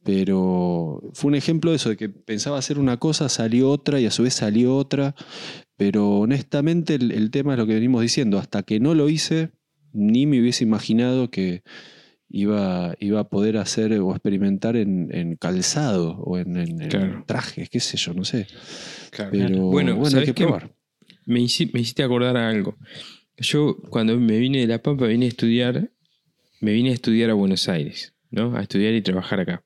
[0.04, 4.08] Pero fue un ejemplo de eso, de que pensaba hacer una cosa, salió otra y
[4.08, 5.14] a su vez salió otra.
[5.78, 8.40] Pero honestamente el tema es lo que venimos diciendo.
[8.40, 9.52] Hasta que no lo hice,
[9.94, 11.62] ni me hubiese imaginado que
[12.30, 17.24] iba, iba a poder hacer o experimentar en, en calzado o en, en- en Claro.
[17.26, 18.48] trajes, qué sé yo, no sé.
[19.12, 19.32] Claro.
[19.32, 20.74] Pero Bueno, bueno, hay ¿sabés que probar.
[21.26, 22.78] Me, hici- me hiciste acordar a algo.
[23.38, 25.92] Yo cuando me vine de La Pampa vine a estudiar,
[26.62, 28.56] me vine a estudiar a Buenos Aires, ¿no?
[28.56, 29.64] A estudiar y trabajar acá.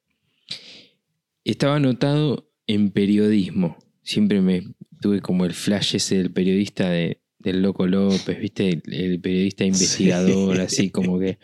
[1.43, 3.77] Estaba anotado en periodismo.
[4.03, 4.63] Siempre me
[5.01, 8.69] tuve como el flash ese del periodista de, del Loco López, ¿viste?
[8.69, 10.61] El, el periodista investigador, Sí.
[10.61, 11.37] así como que.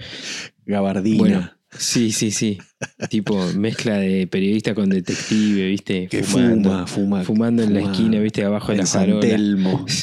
[0.65, 1.17] Gabardina.
[1.17, 2.57] Bueno, Sí, sí, sí.
[3.09, 6.07] tipo mezcla de periodista con detective, ¿viste?
[6.07, 7.23] Que fuma, fuma.
[7.23, 8.43] Fumando en la esquina, ¿viste?
[8.45, 9.19] Abajo de la farola.
[9.19, 9.85] Telmo.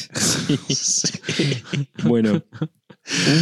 [2.03, 2.43] Bueno,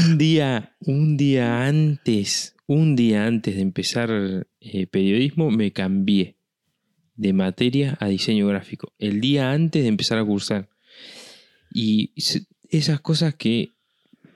[0.05, 6.37] un día, un día antes, un día antes de empezar eh, periodismo, me cambié
[7.15, 8.93] de materia a diseño gráfico.
[8.97, 10.69] El día antes de empezar a cursar.
[11.73, 12.11] Y
[12.69, 13.71] esas cosas que,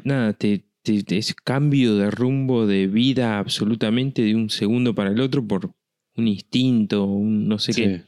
[0.03, 5.45] nada, te- es cambio de rumbo de vida absolutamente de un segundo para el otro
[5.47, 5.71] por
[6.17, 8.03] un instinto, un no sé qué.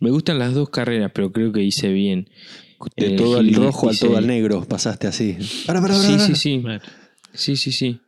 [0.00, 2.28] Me gustan las dos carreras, pero creo que hice bien.
[2.96, 5.36] De todo al rojo al todo al negro, pasaste así.
[5.66, 6.26] Para, para, para, Sí, para.
[6.26, 6.62] sí, sí.
[7.34, 8.00] Sí, sí, sí.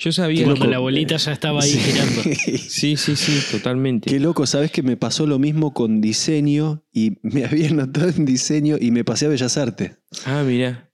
[0.00, 1.78] Yo sabía cuando que- la bolita ya estaba ahí Sí.
[1.80, 2.22] girando.
[2.68, 4.08] Sí, sí, sí, totalmente.
[4.10, 8.24] Qué loco, sabes que me pasó lo mismo con diseño y me había anotado en
[8.24, 9.98] diseño y me pasé a Bellas Artes.
[10.24, 10.87] Ah, mira.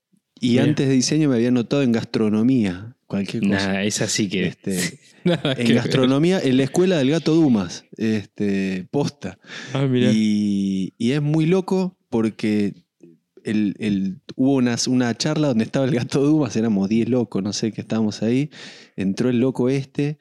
[0.44, 0.64] Y Mira.
[0.64, 3.54] antes de diseño me había anotado en gastronomía, cualquier cosa.
[3.68, 4.46] Nada, es así que.
[4.48, 4.76] Este,
[5.24, 5.74] que en ver.
[5.74, 9.38] gastronomía, en la escuela del gato Dumas, este, posta.
[9.72, 9.86] Ah.
[10.12, 12.74] Y, y es muy loco porque
[13.42, 17.52] el, el- hubo una, una charla donde estaba el gato Dumas, éramos 10 locos, no
[17.52, 18.50] sé, que estábamos ahí.
[18.96, 20.18] Entró el loco este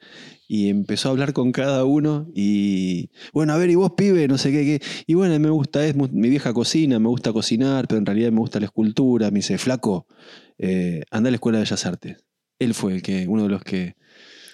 [0.56, 4.38] y empezó a hablar con cada uno y bueno, a ver, y vos pibe, no
[4.38, 4.86] sé qué, qué.
[5.06, 8.38] Y bueno, me gusta, es mi vieja cocina, me gusta cocinar, pero en realidad me
[8.38, 9.30] gusta la escultura.
[9.30, 10.06] Me dice, flaco,
[10.58, 12.24] eh, anda a la Escuela de Bellas Artes.
[12.60, 13.96] Él fue el que, uno de los que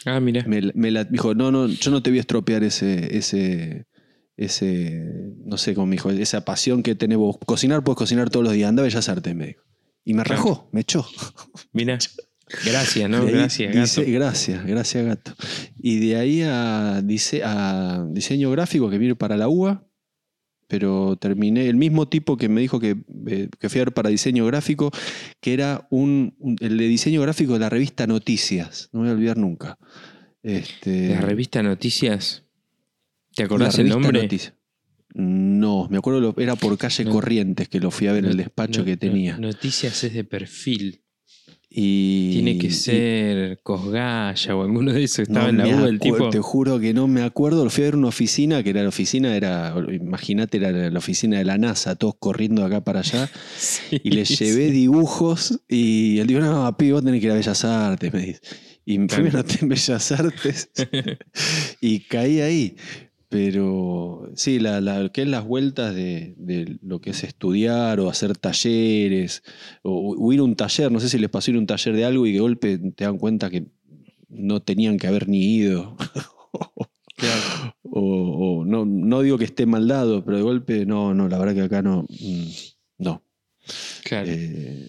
[0.07, 0.43] Ah, mira.
[0.47, 3.87] me, me la- dijo, no, no, yo no te voy a estropear ese, ese,
[4.39, 5.05] ese,
[5.45, 7.37] no sé cómo me dijo, esa pasión que tenés vos.
[7.47, 9.63] Cocinar, puedes cocinar todos los días, anda a Bellas Artes, me dijo.
[10.05, 11.07] Y me rajó, me echó.
[11.73, 11.99] Mira.
[12.65, 13.23] Gracias, ¿no?
[13.23, 14.13] Ahí Gracias, dice- gato.
[14.13, 15.35] gracias, gracias, gato.
[15.81, 19.87] Y de ahí a, dice, a diseño gráfico que vine para la UA,
[20.67, 22.97] pero terminé, el mismo tipo que me dijo que,
[23.27, 24.91] eh, que fui a ver para diseño gráfico,
[25.41, 29.11] que era un, un- el de diseño gráfico de la revista Noticias, no me voy
[29.11, 29.79] a olvidar nunca.
[30.43, 32.45] Este, La revista Noticias.
[33.35, 34.23] ¿Te acordás el nombre?
[34.23, 34.55] Noticias.
[35.15, 37.11] No, me acuerdo, lo- era por calle No.
[37.13, 39.37] Corrientes que lo fui a ver en el despacho no- que tenía.
[39.39, 41.03] Noticias es de perfil.
[41.73, 45.29] Y, Tiene que y- ser Cosgaya o alguno de esos.
[45.29, 46.29] No Estaba en la U el acuer- tipo.
[46.31, 47.71] Te juro que no me acuerdo.
[47.71, 51.45] Fui a ver una oficina, que era la oficina, era, imagínate, era la oficina de
[51.45, 53.31] la NASA, todos corriendo de acá para allá.
[53.57, 54.35] Sí, Y le sí.
[54.45, 58.27] llevé dibujos y él dijo, no, pibe, vos tenés que ir a Bellas Artes, me
[58.27, 58.41] dice.
[58.85, 59.45] Y fui, Claro.
[59.61, 60.71] en Bellas Artes
[61.81, 62.77] y caí ahí.
[63.31, 68.11] Pero sí, la, la- que es las vueltas de, de lo que es estudiar o
[68.11, 69.43] hacer talleres
[69.83, 71.95] o, o ir a un taller, no sé si les pasó ir a un taller
[71.95, 73.67] de algo y de golpe te dan cuenta que
[74.29, 75.97] no tenían que haber ni ido.
[77.17, 77.77] Claro.
[77.83, 81.39] o, o no, no digo que esté mal dado, pero de golpe no, no, la
[81.39, 82.07] verdad que acá no.
[82.09, 82.47] mm,
[82.97, 83.23] No.
[84.05, 84.27] Claro.
[84.31, 84.89] Eh,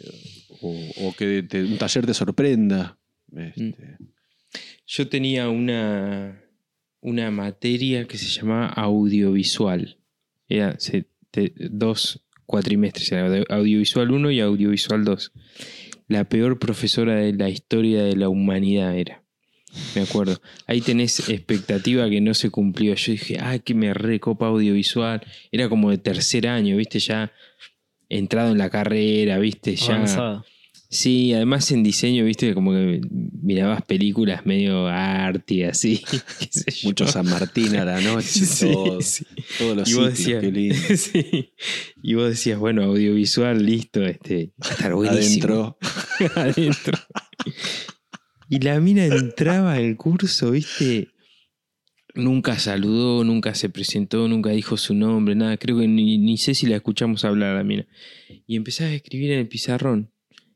[0.61, 0.73] o,
[1.07, 2.97] o que te- un taller te sorprenda.
[3.31, 3.37] Mm.
[3.39, 3.97] Este,
[4.87, 6.41] Yo tenía una,
[7.01, 9.97] una materia que se llamaba audiovisual.
[10.47, 10.77] Era
[11.69, 15.31] dos cuatrimestres, era audiovisual 1 y audiovisual 2.
[16.07, 19.23] La peor profesora de la historia de la humanidad era.
[19.95, 20.41] Me acuerdo.
[20.67, 22.93] Ahí tenés expectativa que no se cumplió.
[22.95, 25.21] Yo dije, ay, que me recopa audiovisual.
[25.51, 27.31] Era como de tercer año, viste, ya
[28.09, 30.43] entrado en la carrera, viste, ya.
[30.93, 32.99] Sí, además en diseño, viste, como que
[33.41, 36.03] mirabas películas medio arty, así.
[36.83, 39.25] mucho San Martín a la noche, Sí, todo- sí.
[39.57, 40.75] todos los Y vos, sitios, decías, qué lindo.
[40.97, 41.53] sí.
[42.03, 45.77] y vos decías, bueno, audiovisual, listo, este, va a estar buenísimo.
[45.77, 45.77] Adentro.
[46.35, 46.99] Adentro.
[48.49, 51.07] Y la mina entraba al curso, viste,
[52.15, 55.55] nunca saludó, nunca se presentó, nunca dijo su nombre, nada.
[55.55, 57.87] Creo que ni, ni sé si la escuchamos hablar a la mina.
[58.45, 60.11] Y empezaba a escribir en el pizarrón.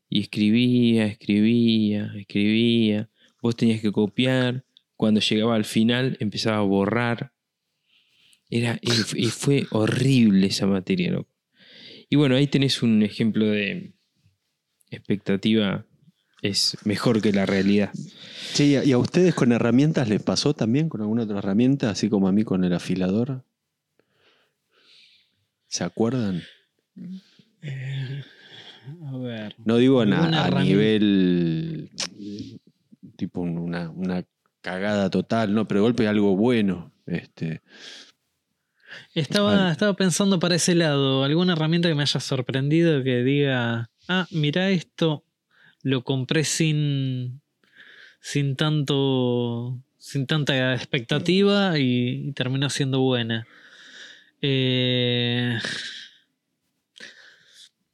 [0.08, 3.10] Y escribía, escribía, escribía.
[3.42, 4.64] Vos tenías que copiar.
[4.96, 7.32] Cuando llegaba al final empezaba a borrar.
[8.48, 11.30] Era, y fue horrible esa materia, loco.
[12.08, 13.94] Y bueno, ahí tenés un ejemplo de
[14.90, 15.84] expectativa
[16.42, 17.90] es mejor que la realidad.
[18.54, 21.90] Che, ¿y a- ¿y a ustedes con herramientas les pasó también con alguna otra herramienta,
[21.90, 23.44] así como a mí con el afilador?
[25.66, 26.42] ¿Se acuerdan?
[29.06, 29.54] A ver.
[29.64, 31.90] No digo na- a, nivel
[33.16, 34.24] tipo un- una, una
[34.60, 36.92] cagada total, no, pero de golpe algo bueno.
[37.06, 37.62] Este,
[39.14, 39.72] Estaba, Vale.
[39.72, 44.70] estaba pensando para ese lado, alguna herramienta que me haya sorprendido que diga, ah, mira
[44.70, 45.24] esto,
[45.82, 47.40] lo compré sin,
[48.20, 53.46] sin tanto, sin tanta expectativa y, y terminó siendo buena.
[54.42, 55.58] Eh,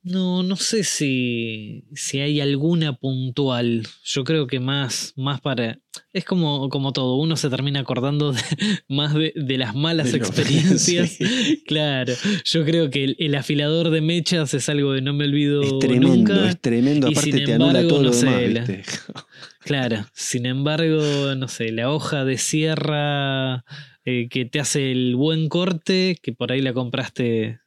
[0.05, 3.87] No, no sé si, si hay alguna puntual.
[4.05, 5.79] Yo creo que más, más para.
[6.13, 8.41] Es como, como todo, uno se termina acordando de-
[8.89, 11.11] más de, de las malas De lo- experiencias.
[11.11, 11.63] sí.
[11.67, 15.63] Claro, yo creo que el, el afilador de mechas es algo que no me olvido
[15.63, 16.49] Es tremendo, nunca.
[16.51, 17.07] es tremendo.
[17.09, 18.71] y Aparte sin te anula embargo, todo lo no sé, demás.
[19.65, 23.65] Claro, sin embargo, no sé, la hoja de sierra
[24.05, 27.61] eh, que te hace el buen corte, que por ahí la compraste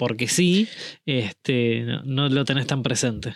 [0.00, 0.66] porque sí,
[1.04, 3.34] este, no, no lo tenés tan presente.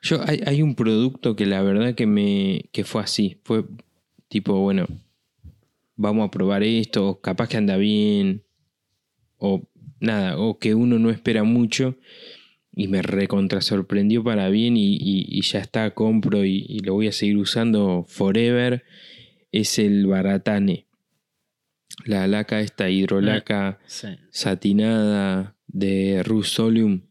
[0.00, 3.40] Yo, hay, hay un producto que la verdad que me que fue así.
[3.44, 3.64] Fue
[4.28, 4.86] tipo, bueno,
[5.96, 8.42] vamos a probar esto, capaz que anda bien,
[9.36, 9.68] o
[10.00, 11.96] nada, o que uno no espera mucho.
[12.74, 16.94] Y me recontra sorprendió para bien y, y- y ya está, compro y, y lo
[16.94, 18.82] voy a seguir usando forever.
[19.52, 20.86] Es el Baratane.
[22.04, 24.08] La laca esta hidrolaca Sí.
[24.30, 27.02] satinada de Rusolium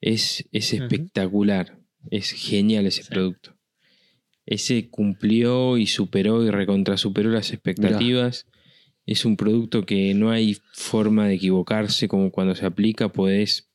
[0.00, 1.78] es, es espectacular.
[2.10, 3.08] Es genial ese Sí.
[3.10, 3.56] producto.
[4.46, 8.46] Ese cumplió y superó y recontra superó las expectativas.
[9.06, 13.68] Es un producto que no hay forma de equivocarse, como cuando se aplica podés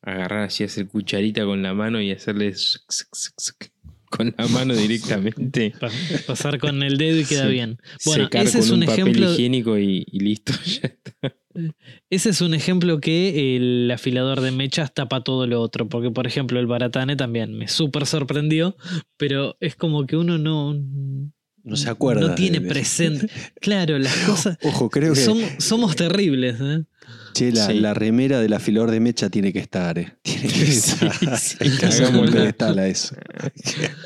[0.00, 2.54] agarrar así, hacer cucharita con la mano y hacerle
[4.10, 5.72] con la mano directamente.
[5.78, 5.90] Pa-
[6.26, 7.52] pasar con el dedo y queda Sí.
[7.52, 7.78] bien.
[8.04, 9.32] Bueno, Secar ese con es un, un papel ejemplo.
[9.32, 10.52] higiénico y, y listo.
[10.64, 11.36] ya está.
[12.10, 15.88] Ese es un ejemplo que el afilador de mechas tapa todo lo otro.
[15.88, 18.76] Porque, por ejemplo, el Baratane también me súper sorprendió.
[19.16, 20.74] Pero es como que uno no.
[21.64, 22.26] No se acuerda.
[22.28, 23.28] No tiene presente.
[23.60, 24.58] Claro, las cosas.
[24.64, 26.82] Ojo, creo que Som- somos terribles, ¿eh?
[27.34, 27.74] che, la, Sí.
[27.74, 29.96] la remera del afilador de mecha tiene que estar.
[29.98, 30.12] eh.
[30.22, 30.72] Tiene que Sí,
[31.06, 31.38] estar.
[31.38, 32.40] sí, Hay que hacerle un hagámosla.
[32.40, 33.14] pedestal a eso.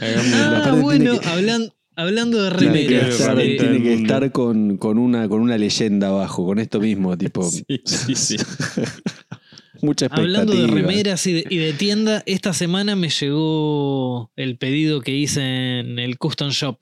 [0.00, 3.20] Hagamos Ah, bueno, que- hablan- hablando de Tiene que remeras.
[3.20, 7.16] estar, eh, tiene que estar con, con una, con una leyenda abajo, con esto mismo,
[7.18, 7.42] tipo.
[7.42, 8.36] Sí, sí, sí.
[9.82, 10.40] Mucha expectativa.
[10.40, 15.14] Hablando de remeras y de, y de tienda, esta semana me llegó el pedido que
[15.14, 16.78] hice en el Custom Shop.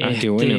[0.00, 0.54] Ah, qué bueno.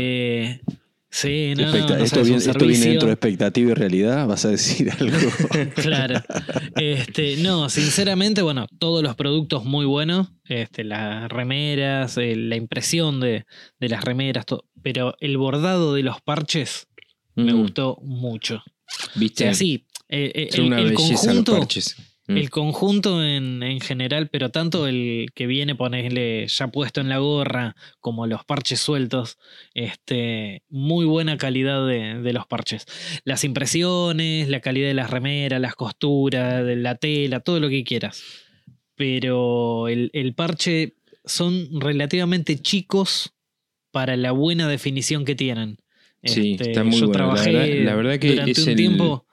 [1.16, 4.26] Sí, no, no, esto, viene, esto viene dentro de expectativa y realidad.
[4.28, 5.16] ¿Vas a decir algo?
[5.76, 6.20] Claro.
[6.76, 10.30] Este, no, sinceramente, bueno, todos los productos muy buenos.
[10.46, 13.46] Este, las remeras, eh, la impresión de,
[13.80, 14.66] de las remeras, todo.
[14.82, 16.88] Pero el bordado de los parches
[17.36, 18.64] me Mm, gustó mucho.
[18.66, 19.44] O ¿Viste?
[19.44, 21.96] sea, sí, eh, eh, el, el los conjunto, parches.
[22.26, 22.38] Mm.
[22.38, 27.18] el conjunto en, en general, pero tanto el que viene, ponerle ya puesto en la
[27.18, 29.38] gorra, como los parches sueltos,
[29.74, 32.86] este, muy buena calidad de, de los parches.
[33.26, 37.84] Las impresiones, la calidad de las remeras, las costuras, de la tela, todo lo que
[37.84, 38.24] quieras.
[38.96, 40.96] Pero el, el parche
[41.26, 43.34] son relativamente chicos
[43.92, 45.78] para la buena definición que tienen.
[46.24, 47.34] Sí, Este, está muy yo bueno.
[47.36, 49.26] La verdad- la verdad que durante es un el- tiempo.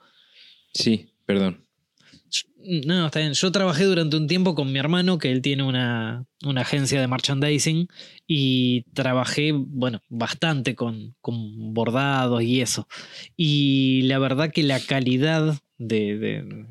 [0.73, 1.65] Sí, perdón.
[2.63, 3.33] No, está bien.
[3.33, 7.07] Yo trabajé durante un tiempo con mi hermano, que él tiene una, una agencia de
[7.07, 7.87] merchandising,
[8.27, 12.87] y trabajé, bueno, bastante con, con bordados y eso.
[13.35, 16.17] Y la verdad que la calidad de...
[16.17, 16.65] de-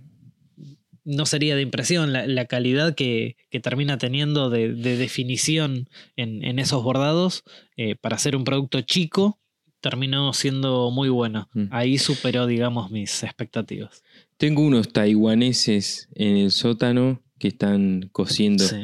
[1.03, 6.45] no sería de impresión, la, la calidad que, que termina teniendo de, de definición en,
[6.45, 7.43] en esos bordados,
[7.77, 9.41] eh, para hacer un producto chico,
[9.81, 11.49] terminó siendo muy bueno.
[11.55, 11.65] Mm.
[11.71, 14.03] Ahí superó, digamos, mis expectativas.
[14.41, 18.77] Tengo unos taiwaneses en el sótano que están cociendo Sí.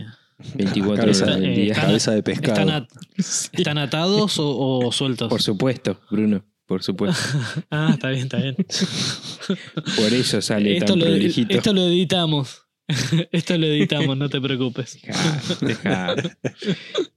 [0.54, 1.72] 24 Cabeza- horas del eh, día.
[1.72, 2.60] están- Cabeza de pescado.
[2.60, 2.88] ¿Están, at-
[3.54, 5.30] están atados o, o sueltos?
[5.30, 7.18] Por supuesto, Bruno, por supuesto.
[7.70, 8.54] Ah, está bien, está bien.
[9.96, 11.54] Por eso sale esto, tan lo, prolijito.
[11.56, 12.62] esto lo editamos.
[13.32, 14.98] esto lo editamos, no te preocupes.
[15.62, 16.14] Dejá.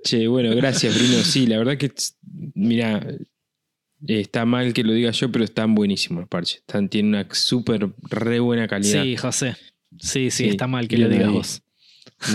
[0.04, 1.24] Che, bueno, gracias, Bruno.
[1.24, 1.92] Sí, la verdad que,
[2.56, 3.06] mira,
[4.08, 6.58] está mal que lo diga yo, pero están buenísimos los parches.
[6.58, 9.04] Están, tienen una súper re buena calidad.
[9.04, 9.56] Sí, José.
[9.98, 11.62] Sí, sí, Sí, está mal que lo digas vos.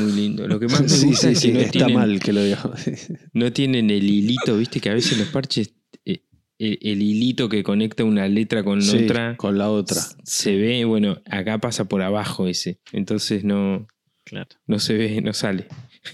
[0.01, 0.49] Muy lindo.
[0.49, 2.43] Lo que más me gusta sí, es que sí, no, está tienen, mal que lo
[2.43, 2.71] diga.
[3.33, 5.73] no tienen el hilito, viste que a veces los parches,
[6.05, 6.23] eh,
[6.59, 10.01] el, el hilito que conecta una letra con Sí, otra, con la otra.
[10.25, 12.79] se ve, bueno, acá pasa por abajo ese.
[12.93, 13.87] Entonces no,
[14.25, 14.49] Claro.
[14.67, 15.67] no se ve, no sale.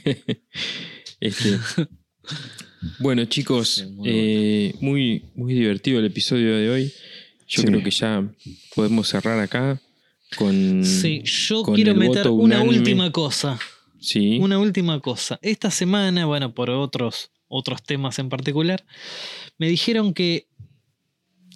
[1.21, 1.59] Este,
[2.99, 6.93] bueno, chicos, muy eh, muy, muy divertido el episodio de hoy.
[7.47, 7.67] Yo Sí.
[7.67, 8.25] creo que ya
[8.75, 9.81] podemos cerrar acá
[10.37, 10.85] con.
[10.85, 13.59] Sí, yo con quiero meter una última cosa.
[13.99, 14.39] Sí.
[14.41, 15.39] Una última cosa.
[15.43, 18.85] Esta semana, bueno, por otros, otros temas en particular,
[19.59, 20.47] me dijeron que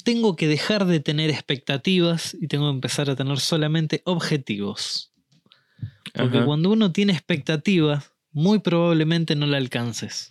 [0.04, 5.12] tengo que dejar de tener expectativas y tengo que empezar a tener solamente objetivos.
[6.12, 6.44] Porque Ajá.
[6.46, 10.30] cuando uno tiene expectativas, muy probablemente no la alcances.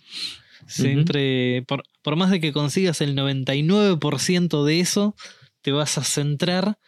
[0.66, 5.14] Siempre, por, por más de que consigas el 99% de eso,
[5.62, 6.78] te vas a centrar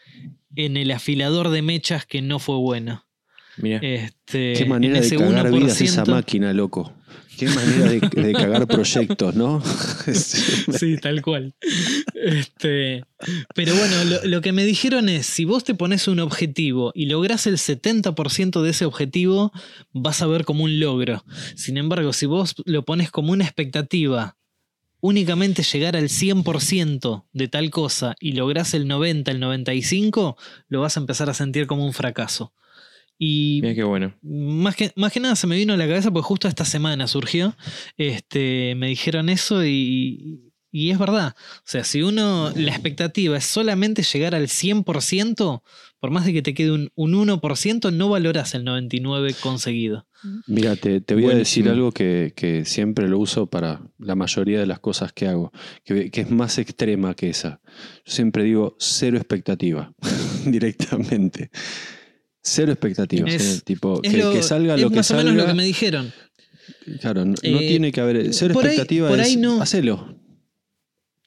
[0.55, 3.07] en el afilador de mechas que no fue bueno.
[3.59, 3.79] Mira.
[3.83, 6.93] Este, Qué manera en de ese cagar vidas 1%, esa máquina, loco.
[7.37, 9.63] Qué manera de, de cagar proyectos, ¿no?
[10.07, 11.55] Sí, tal cual.
[12.15, 13.05] Este,
[13.55, 17.07] pero bueno, lo, lo que me dijeron es, si vos te pones un objetivo y
[17.07, 19.53] lográs el 70% de ese objetivo,
[19.93, 21.25] vas a ver como un logro.
[21.55, 24.37] Sin embargo, si vos lo pones como una expectativa,
[25.01, 30.37] únicamente llegar al 100% de tal cosa y lográs el 90, el 95,
[30.69, 32.55] lo vas a empezar a sentir como un fracaso.
[33.19, 34.15] Y Mira qué bueno.
[34.23, 37.07] más que, más que nada se me vino a la cabeza porque justo esta semana
[37.07, 37.57] surgió.
[37.97, 41.35] Este, me dijeron eso y, y es verdad.
[41.39, 45.63] O sea, si uno, la expectativa es solamente llegar al 100%,
[45.99, 50.07] por más de que te quede un, un 1%, no valoras el 99% conseguido.
[50.47, 54.61] Mira, te, te voy a decir algo que, que siempre lo uso para la mayoría
[54.61, 55.53] de las cosas que hago,
[55.85, 57.61] que, que es más extrema que esa.
[58.05, 59.95] Yo siempre digo cero expectativa,
[60.45, 61.51] directamente.
[62.49, 63.29] Cero expectativa.
[63.29, 65.47] Es- sí, tipo, Es que, lo- que salga es lo que más o menos lo
[65.47, 66.13] que me dijeron.
[67.01, 68.33] Claro, no, no Eh, tiene que haber.
[68.33, 69.61] Cero por ahí- expectativa por ahí es no.
[69.61, 70.17] hacelo.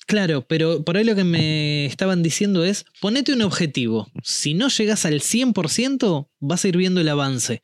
[0.08, 4.08] Claro, pero por ahí lo que me estaban diciendo es, ponete un objetivo.
[4.24, 7.62] Si no llegas al 100%, vas a ir viendo el avance.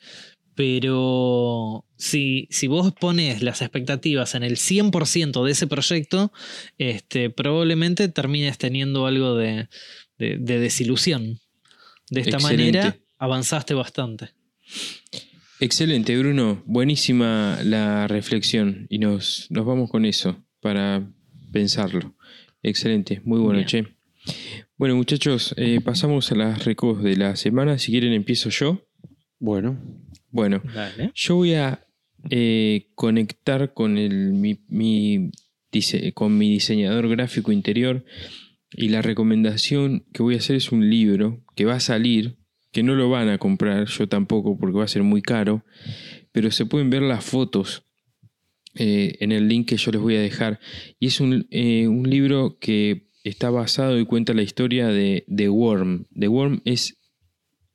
[0.54, 6.32] Pero si, si vos pones las expectativas en el 100% de ese proyecto,
[6.78, 9.68] este, probablemente termines teniendo algo de,
[10.18, 11.40] de- de desilusión.
[12.10, 12.78] De esta Excelente.
[12.80, 14.30] manera avanzaste bastante.
[15.60, 16.64] Excelente, Bruno.
[16.66, 18.88] Buenísima la reflexión.
[18.90, 21.08] Y nos, nos vamos con eso para
[21.52, 22.16] pensarlo.
[22.62, 23.68] Excelente, muy bueno, Bien.
[23.68, 23.96] che.
[24.78, 27.78] Bueno, muchachos, eh, pasamos a las recos de la semana.
[27.78, 28.86] Si quieren, empiezo yo.
[29.40, 29.80] Bueno,
[30.32, 31.12] Bueno, Dale.
[31.14, 31.86] yo voy a
[32.30, 35.30] eh, conectar con, el, mi, mi
[35.72, 38.04] dise- con mi diseñador gráfico interior
[38.72, 42.38] y la recomendación que voy a hacer es un libro que va a salir,
[42.76, 45.64] que no lo van a comprar, yo tampoco porque va a ser muy caro,
[46.34, 47.84] pero se pueden ver las fotos
[48.76, 50.60] eh, en el link que yo les voy a dejar.
[51.00, 55.48] Y es un, eh, un libro que está basado y cuenta la historia de The
[55.48, 56.08] Worm.
[56.20, 56.98] The Worm es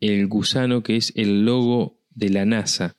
[0.01, 2.95] el gusano que es el logo de la NASA.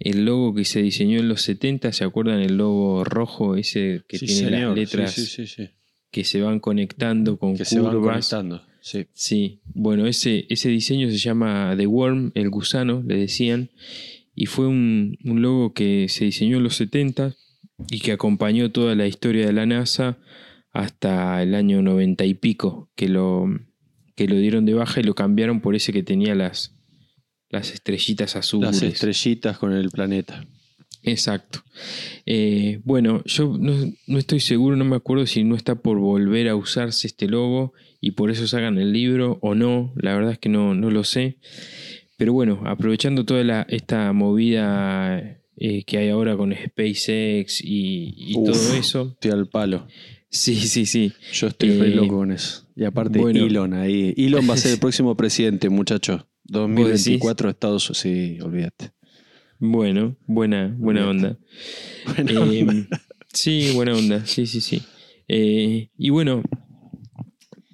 [0.00, 2.40] El logo que se diseñó en los 70, ¿se acuerdan?
[2.40, 4.68] El logo rojo, ese que sí, tiene señor.
[4.70, 5.70] las letras sí, sí, sí.
[6.10, 8.28] que se van conectando con Que se van curvas.
[8.28, 8.73] conectando.
[8.84, 9.06] Sí.
[9.14, 13.70] Sí, bueno, ese, ese diseño se llama The Worm, el gusano, le decían,
[14.34, 17.34] y fue un, un logo que se diseñó en los 70
[17.90, 20.18] y que acompañó toda la historia de la NASA
[20.70, 23.46] hasta el año 90 y pico, que lo,
[24.16, 26.76] que lo dieron de baja y lo cambiaron por ese que tenía las,
[27.48, 28.70] las estrellitas azules.
[28.70, 30.46] Las estrellitas con el planeta.
[31.02, 31.64] Exacto.
[32.26, 33.72] Eh, bueno, yo no,
[34.06, 37.72] no estoy seguro, no me acuerdo si no está por volver a usarse este logo
[38.06, 39.92] y por eso sacan el libro o no.
[39.96, 41.38] La verdad es que no, no lo sé.
[42.16, 48.34] Pero bueno, aprovechando toda la, esta movida eh, que hay ahora con SpaceX y, y
[48.36, 48.50] Uf.
[48.52, 49.10] todo eso.
[49.14, 49.86] Estoy al palo.
[50.30, 51.12] Sí, sí, sí.
[51.32, 52.66] Yo estoy re Eh, loco con eso.
[52.76, 53.44] Y aparte, bueno.
[53.44, 54.14] Elon ahí.
[54.16, 56.26] Elon va a ser el próximo presidente, muchachos.
[56.44, 57.98] 2024 Estados Unidos.
[57.98, 58.90] Sí, olvídate.
[59.60, 61.38] Bueno, buena, buena onda.
[62.16, 62.86] Bueno, Eh,
[63.32, 64.82] sí, buena onda, sí, sí, sí.
[65.28, 66.42] Eh, y bueno,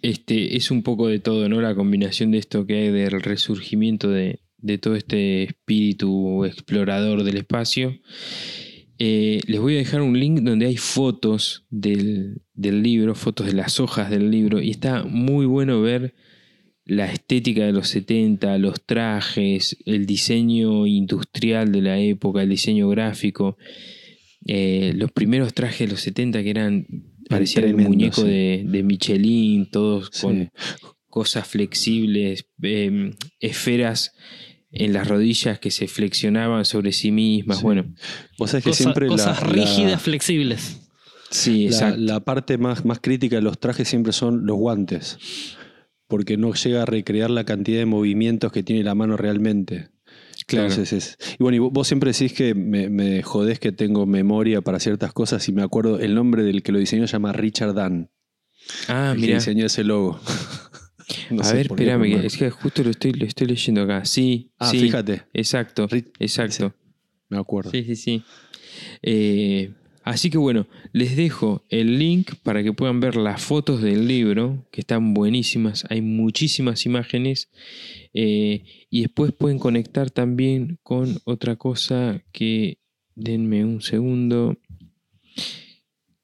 [0.03, 1.61] este es un poco de todo, ¿no?
[1.61, 4.40] La combinación de esto que hay del resurgimiento de,
[4.80, 7.98] todo este espíritu explorador del espacio.
[8.98, 13.55] Eh, les voy a dejar un link donde hay fotos del, del libro, fotos de
[13.55, 16.14] las hojas del libro, y está muy bueno ver
[16.84, 22.88] la estética de los 70, los trajes, el diseño industrial de la época, el diseño
[22.88, 23.57] gráfico.
[24.46, 26.86] Eh, los primeros trajes de los 70 que eran
[27.31, 28.28] parecían el muñeco sí.
[28.28, 30.20] de, de Michelin, todos Sí.
[30.22, 30.51] con
[31.09, 34.12] cosas flexibles, eh, esferas
[34.72, 37.59] en las rodillas que se flexionaban sobre sí mismas.
[37.59, 37.62] Sí.
[37.64, 37.93] Bueno,
[38.39, 40.81] Vos sabés que Cosa- siempre la- cosas la, rígidas, flexibles.
[41.31, 42.01] sí, la, exacto.
[42.01, 45.18] la parte más, más crítica de los trajes siempre son los guantes.
[46.07, 49.89] Porque no llega a recrear la cantidad de movimientos que tiene la mano realmente.
[50.51, 50.68] Claro.
[50.68, 51.36] Entonces es.
[51.38, 55.12] Y bueno, y vos, siempre decís que me, me jodés que tengo memoria para ciertas
[55.12, 58.11] cosas y me acuerdo, el nombre del que lo diseñó se llama Richard Dunn.
[58.88, 59.38] ah, el que mira.
[59.38, 60.20] diseñó ese logo.
[61.30, 64.05] No a ver, espérame, es que justo lo estoy, lo estoy leyendo acá.
[64.05, 64.78] Sí, Ah, sí.
[64.80, 65.88] fíjate, Exacto,
[66.20, 66.72] exacto.
[67.28, 67.70] me acuerdo.
[67.72, 68.22] Sí, sí, sí.
[69.03, 69.72] Eh,
[70.05, 74.66] así que bueno, les dejo el link para que puedan ver las fotos del libro,
[74.70, 75.86] que están buenísimas.
[75.90, 77.51] Hay muchísimas imágenes.
[78.12, 82.78] eh, y después pueden conectar también con otra cosa que,
[83.14, 84.59] denme un segundo,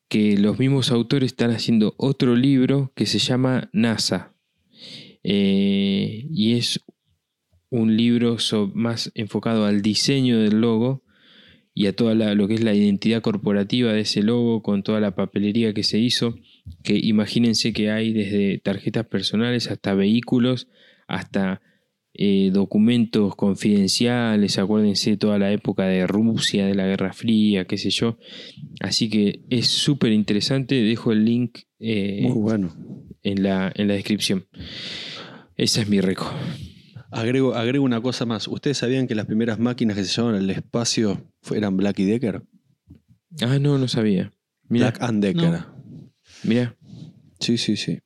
[0.08, 4.34] que los mismos autores están haciendo otro libro que se llama NASA.
[5.22, 6.84] Eh, y es
[7.70, 8.36] un libro
[8.74, 11.02] más enfocado al diseño del logo
[11.78, 14.98] y a toda la- lo que es la identidad corporativa de ese logo con toda
[14.98, 16.34] la papelería que se hizo,
[16.82, 20.68] que imagínense que hay desde tarjetas personales hasta vehículos,
[21.06, 21.60] hasta
[22.18, 27.90] eh, documentos confidenciales, acuérdense toda la época de Rusia, de la Guerra Fría, qué sé
[27.90, 28.16] yo.
[28.80, 32.74] Así que es súper interesante, dejo el link eh, Muy bueno.
[33.22, 34.46] en, la, en la descripción.
[35.58, 36.32] Esa es mi reco.
[37.16, 38.46] Agrego, agrego una cosa más.
[38.48, 41.22] ¿Ustedes sabían que las primeras máquinas que se llevaban al espacio
[41.54, 42.42] eran Black y Decker?
[43.40, 44.32] Ah, no, no sabía.
[44.68, 45.50] Black and Decker.
[45.50, 46.12] No.
[46.44, 46.76] mira.
[47.40, 47.98] Sí, sí, sí.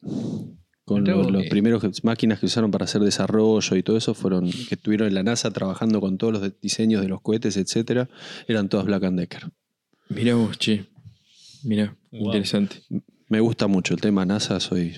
[0.85, 4.13] Con Mirá los, los primeros que- máquinas que usaron para hacer desarrollo y todo eso
[4.15, 8.09] fueron que estuvieron en la NASA trabajando con todos los diseños de los cohetes, etcétera,
[8.49, 9.51] eran todas Black and Decker.
[10.09, 10.87] Mira vos, che.
[11.63, 12.27] Mira, Wow.
[12.27, 12.83] interesante.
[13.29, 14.97] Me gusta mucho el tema NASA, soy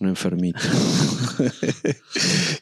[0.00, 0.58] un enfermito.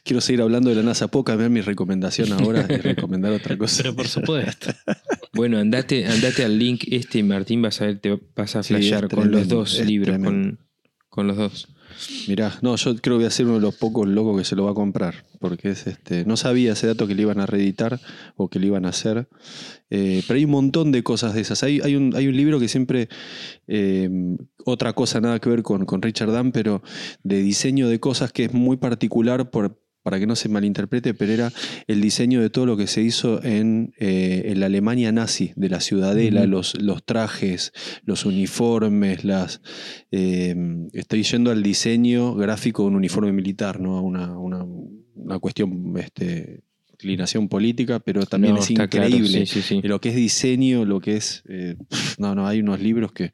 [0.03, 1.07] Quiero seguir hablando de la NASA.
[1.07, 3.83] ¿Puedo cambiar mi recomendación ahora y recomendar otra cosa?
[3.83, 4.71] Pero por supuesto.
[5.31, 9.07] Bueno, andate, andate al link este, Martín, vas a ver, te vas a Sí, flashear
[9.07, 10.59] con los dos libros, con,
[11.07, 11.67] con los dos.
[12.27, 14.55] Mirá, no, yo creo que voy a ser uno de los pocos locos que se
[14.55, 17.45] lo va a comprar, porque es este, no sabía ese dato que le iban a
[17.45, 17.99] reeditar
[18.35, 19.27] o que le iban a hacer,
[19.91, 21.63] Eh, pero hay un montón de cosas de esas.
[21.63, 23.09] Hay, hay, un, hay un libro que siempre,
[23.67, 24.07] eh,
[24.63, 26.83] otra cosa nada que ver con, con Richard Dunn, pero
[27.23, 29.79] de diseño de cosas que es muy particular por,
[30.09, 31.53] para que no se malinterprete, pero era
[31.85, 35.69] el diseño de todo lo que se hizo en, eh, en la Alemania nazi, de
[35.69, 37.73] la ciudadela, los, los trajes,
[38.05, 39.61] los uniformes, las,
[40.09, 40.55] eh,
[40.93, 44.01] estoy yendo al diseño gráfico de un uniforme militar, ¿no?
[44.01, 44.65] Una, una,
[45.13, 46.63] una cuestión, este,
[47.01, 49.45] inclinación política, pero también No, es claro, increíble.
[49.45, 49.87] sí, sí, sí.
[49.87, 51.43] Lo que es diseño, lo que es.
[51.47, 51.75] eh,
[52.17, 53.31] no, no, hay unos libros que,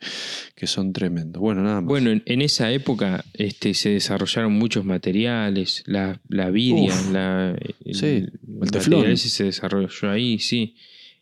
[0.56, 1.42] que son tremendos.
[1.42, 1.86] Bueno, nada más.
[1.88, 7.12] Bueno, en, en esa época este, se desarrollaron muchos materiales, la, la vidia, Uf.
[7.12, 8.26] la, el, Sí,
[8.62, 9.18] el teflón.
[9.18, 10.76] se desarrolló ahí, sí.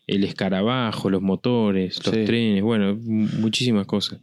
[0.06, 4.18] El escarabajo, los motores, los trenes, bueno, muchísimas cosas.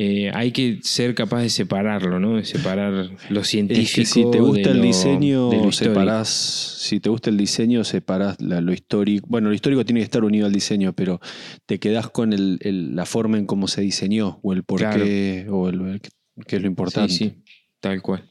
[0.00, 2.36] Eh, hay que ser capaz de separarlo, ¿no?
[2.36, 3.84] De separar lo científico.
[3.84, 5.94] Es que si te gusta de el lo- diseño, de lo histórico.
[6.00, 6.28] separás.
[6.28, 9.26] Si te gusta el diseño, separás la- lo histórico.
[9.28, 11.20] Bueno, lo histórico tiene que estar unido al diseño, pero
[11.66, 15.04] te quedás con el- el- la forma en cómo se diseñó, o el por Claro.
[15.04, 16.00] qué, o el, el-
[16.46, 17.12] qué es lo importante.
[17.12, 17.42] Sí, sí,
[17.80, 18.22] tal cual.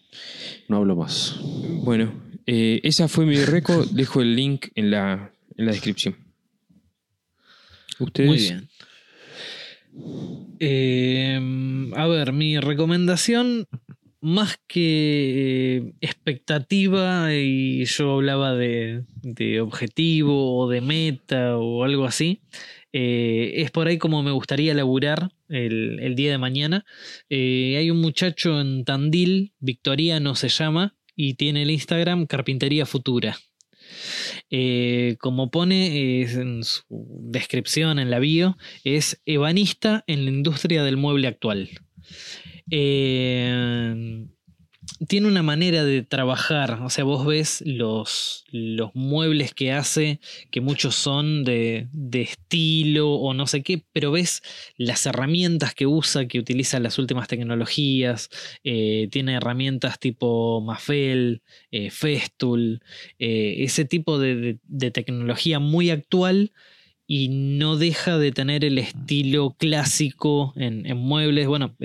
[0.69, 1.35] No hablo más.
[1.83, 2.13] Bueno,
[2.45, 3.83] eh, esa fue mi reco.
[3.91, 6.15] Dejo el link en la, en la descripción.
[7.99, 8.27] Ustedes.
[8.29, 8.69] Muy bien.
[10.59, 11.39] Eh,
[11.95, 13.67] a ver, mi recomendación,
[14.21, 22.05] más que eh, expectativa, y yo hablaba de, de objetivo o de meta o algo
[22.05, 22.41] así,
[22.93, 26.85] eh, es por ahí como me gustaría laburar el, el día de mañana.
[27.29, 33.37] Eh, hay un muchacho en Tandil, Victoriano se llama, y tiene el Instagram Carpintería Futura.
[34.49, 40.83] Eh, como pone eh, en su descripción en la bio, es ebanista en la industria
[40.83, 41.69] del mueble actual.
[42.69, 44.27] Eh,
[45.07, 50.19] tiene una manera de trabajar, o sea, vos ves los, los muebles que hace,
[50.51, 54.41] que muchos son de, de estilo o no sé qué, pero ves
[54.77, 58.29] las herramientas que usa, que utiliza las últimas tecnologías,
[58.63, 61.41] eh, tiene herramientas tipo Mafel,
[61.71, 62.81] eh, Festool,
[63.19, 66.53] eh, ese tipo de, de- tecnología muy actual
[67.05, 71.47] y no deja de tener el estilo clásico en, en muebles.
[71.47, 71.75] Bueno,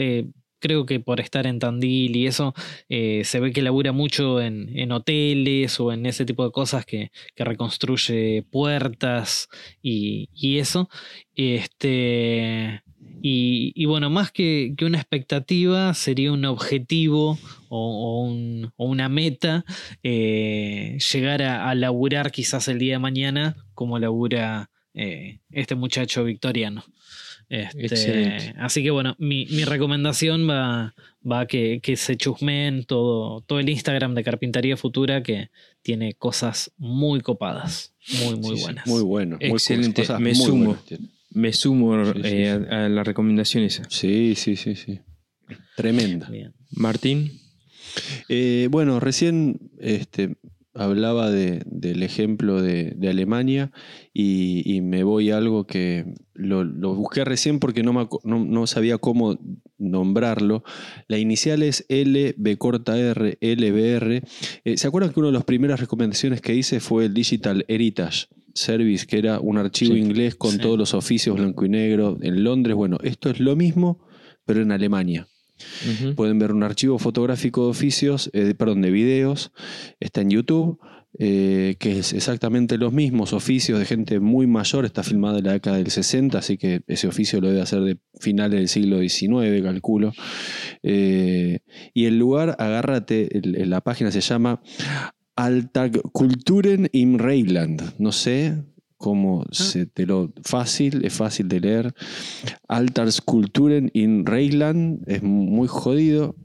[0.62, 2.54] creo que por estar en Tandil y eso,
[2.88, 6.86] eh, se ve que labura mucho en, en hoteles o en ese tipo de cosas
[6.86, 9.48] que, reconstruye puertas
[9.82, 10.88] y, eso.
[11.34, 12.82] Este.
[13.24, 17.38] Y, bueno, más que, una expectativa, sería un objetivo
[17.68, 19.64] o, o un- o una meta
[20.02, 26.24] eh, llegar a, a laburar quizás el día de mañana como labura eh, este muchacho
[26.24, 26.84] victoriano.
[27.54, 28.54] Este, Excelente.
[28.58, 30.94] así que bueno, mi, mi recomendación va,
[31.30, 35.50] va a que, que se chusmeen todo, todo el Instagram de Carpintería Futura que
[35.82, 37.92] tiene cosas muy copadas,
[38.24, 38.86] muy, muy Sí, sí, buenas.
[38.86, 39.36] muy bueno.
[39.38, 40.76] muy Excelente, cosas me muy sumo.
[41.34, 42.68] Me sumo Sí, sí, eh, sí.
[42.74, 43.82] A, a la recomendación esa.
[43.90, 45.00] Sí, sí, sí, sí.
[45.76, 46.30] Tremenda.
[46.30, 46.54] Bien.
[46.70, 47.38] Martín.
[48.30, 50.36] Eh, bueno, recién este,
[50.74, 53.72] hablaba de- del ejemplo de, de Alemania
[54.14, 58.44] y, y me voy a algo que lo, lo busqué recién porque no, me no-
[58.44, 59.38] no sabía cómo
[59.78, 60.62] nombrarlo.
[61.08, 64.22] La inicial es LB corta R, LBR.
[64.64, 68.28] Eh, ¿Se acuerdan que una de las primeras recomendaciones que hice fue el Digital Heritage
[68.54, 70.58] Service, que era un archivo Sí, inglés con sí.
[70.58, 72.76] todos los oficios blanco y negro en Londres?
[72.76, 73.98] Bueno, esto es lo mismo,
[74.44, 75.26] pero en Alemania.
[76.16, 79.52] Pueden ver un archivo fotográfico de oficios, eh, perdón, de videos.
[80.00, 80.78] Está en YouTube.
[81.18, 85.52] eh, que es exactamente los mismos oficios de gente muy mayor, está filmado en la
[85.52, 89.62] década del 60, así que ese oficio lo debe hacer de finales del siglo XIX,
[89.62, 90.14] calculo.
[90.82, 91.58] Eh,
[91.92, 94.62] y el lugar, agárrate, la página se llama
[96.12, 97.94] Kulturen im Rheinland.
[97.98, 98.62] No sé
[99.02, 99.48] cómo ah.
[99.50, 100.32] se te lo.
[100.44, 101.92] Fácil, es fácil de leer.
[103.24, 106.36] Kulturen in Rheinland, es muy jodido.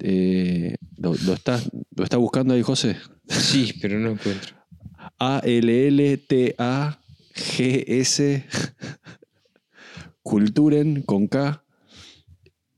[0.00, 2.96] Eh, lo, lo, estás, ¿Lo está buscando ahí, José?
[3.28, 4.56] Sí, pero no encuentro.
[5.18, 5.84] A-L-L-T-A-G-S
[10.22, 11.64] Kulturen con K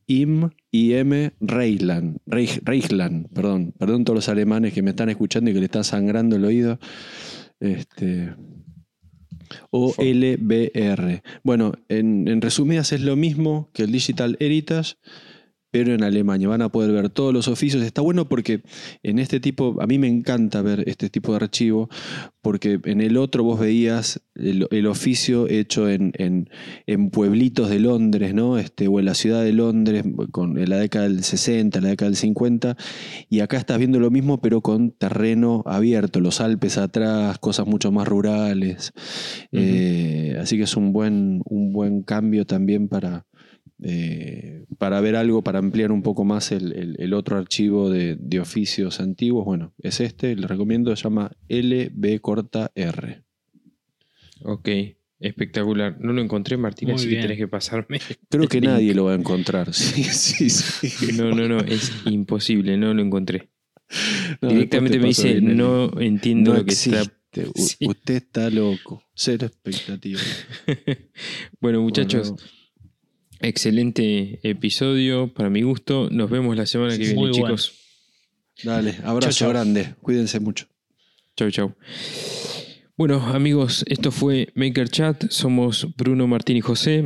[0.06, 5.60] Im M Reichland, Reichland, perdón, perdón todos los alemanes que me están escuchando y que
[5.60, 6.78] le están sangrando el oído.
[7.60, 8.34] Este,
[9.70, 11.22] o LBR.
[11.42, 14.96] Bueno, en, en resumidas es lo mismo que el Digital Heritage,
[15.74, 16.46] pero en Alemania.
[16.46, 17.82] Van a poder ver todos los oficios.
[17.82, 18.62] Está bueno porque
[19.02, 21.88] en este tipo, a mí me encanta ver este tipo de archivo,
[22.42, 26.48] porque en el otro vos veías el, oficio hecho en,
[27.10, 28.56] pueblitos de Londres, ¿no?
[28.56, 31.90] Este, o en la ciudad de Londres, con, en la década del 60, en la
[31.90, 32.76] década del 50,
[33.28, 37.90] y acá estás viendo lo mismo, pero con terreno abierto, los Alpes atrás, cosas mucho
[37.90, 38.92] más rurales.
[39.50, 43.26] Eh, así que es un buen, un buen cambio también para,
[43.82, 49.44] eh, para ver algo, para ampliar un poco más el, otro archivo de, oficios antiguos,
[49.44, 53.22] bueno, es este, le recomiendo, se llama LB corta R.
[54.42, 54.68] Ok,
[55.20, 55.96] espectacular.
[56.00, 58.00] No lo encontré, Martín, así que tenés que pasarme.
[58.28, 59.68] Creo que nadie lo va a encontrar.
[59.72, 61.12] Sí, sí, sí.
[61.16, 63.50] No, no, no, es imposible, no lo encontré.
[64.42, 67.02] Directamente me dice, no entiendo lo que está.
[67.80, 69.02] Usted está loco.
[69.14, 70.20] Cero expectativa.
[71.60, 72.34] bueno, muchachos.
[73.40, 76.08] Excelente episodio, para mi gusto.
[76.10, 77.72] Nos vemos la semana que viene, chicos.
[78.62, 79.94] Dale, abrazo grande.
[80.00, 80.66] Cuídense mucho.
[81.36, 81.74] Chau, chau.
[82.96, 85.24] Bueno, amigos, esto fue Maker Chat.
[85.30, 86.98] Somos Bruno, Martín y José.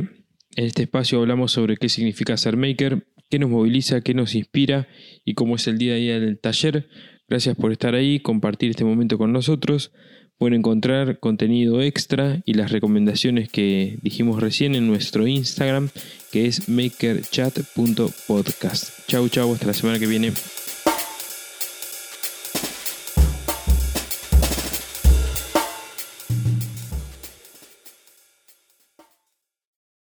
[0.55, 4.87] En este espacio hablamos sobre qué significa ser maker, qué nos moviliza, qué nos inspira
[5.25, 6.89] y cómo es el día a día del taller.
[7.27, 9.91] Gracias por estar ahí, compartir este momento con nosotros.
[10.39, 15.89] Pueden encontrar contenido extra y las recomendaciones que dijimos recién en nuestro Instagram,
[16.31, 19.05] que es makerchat.podcast.
[19.07, 20.31] Chau, chau, hasta la semana que viene.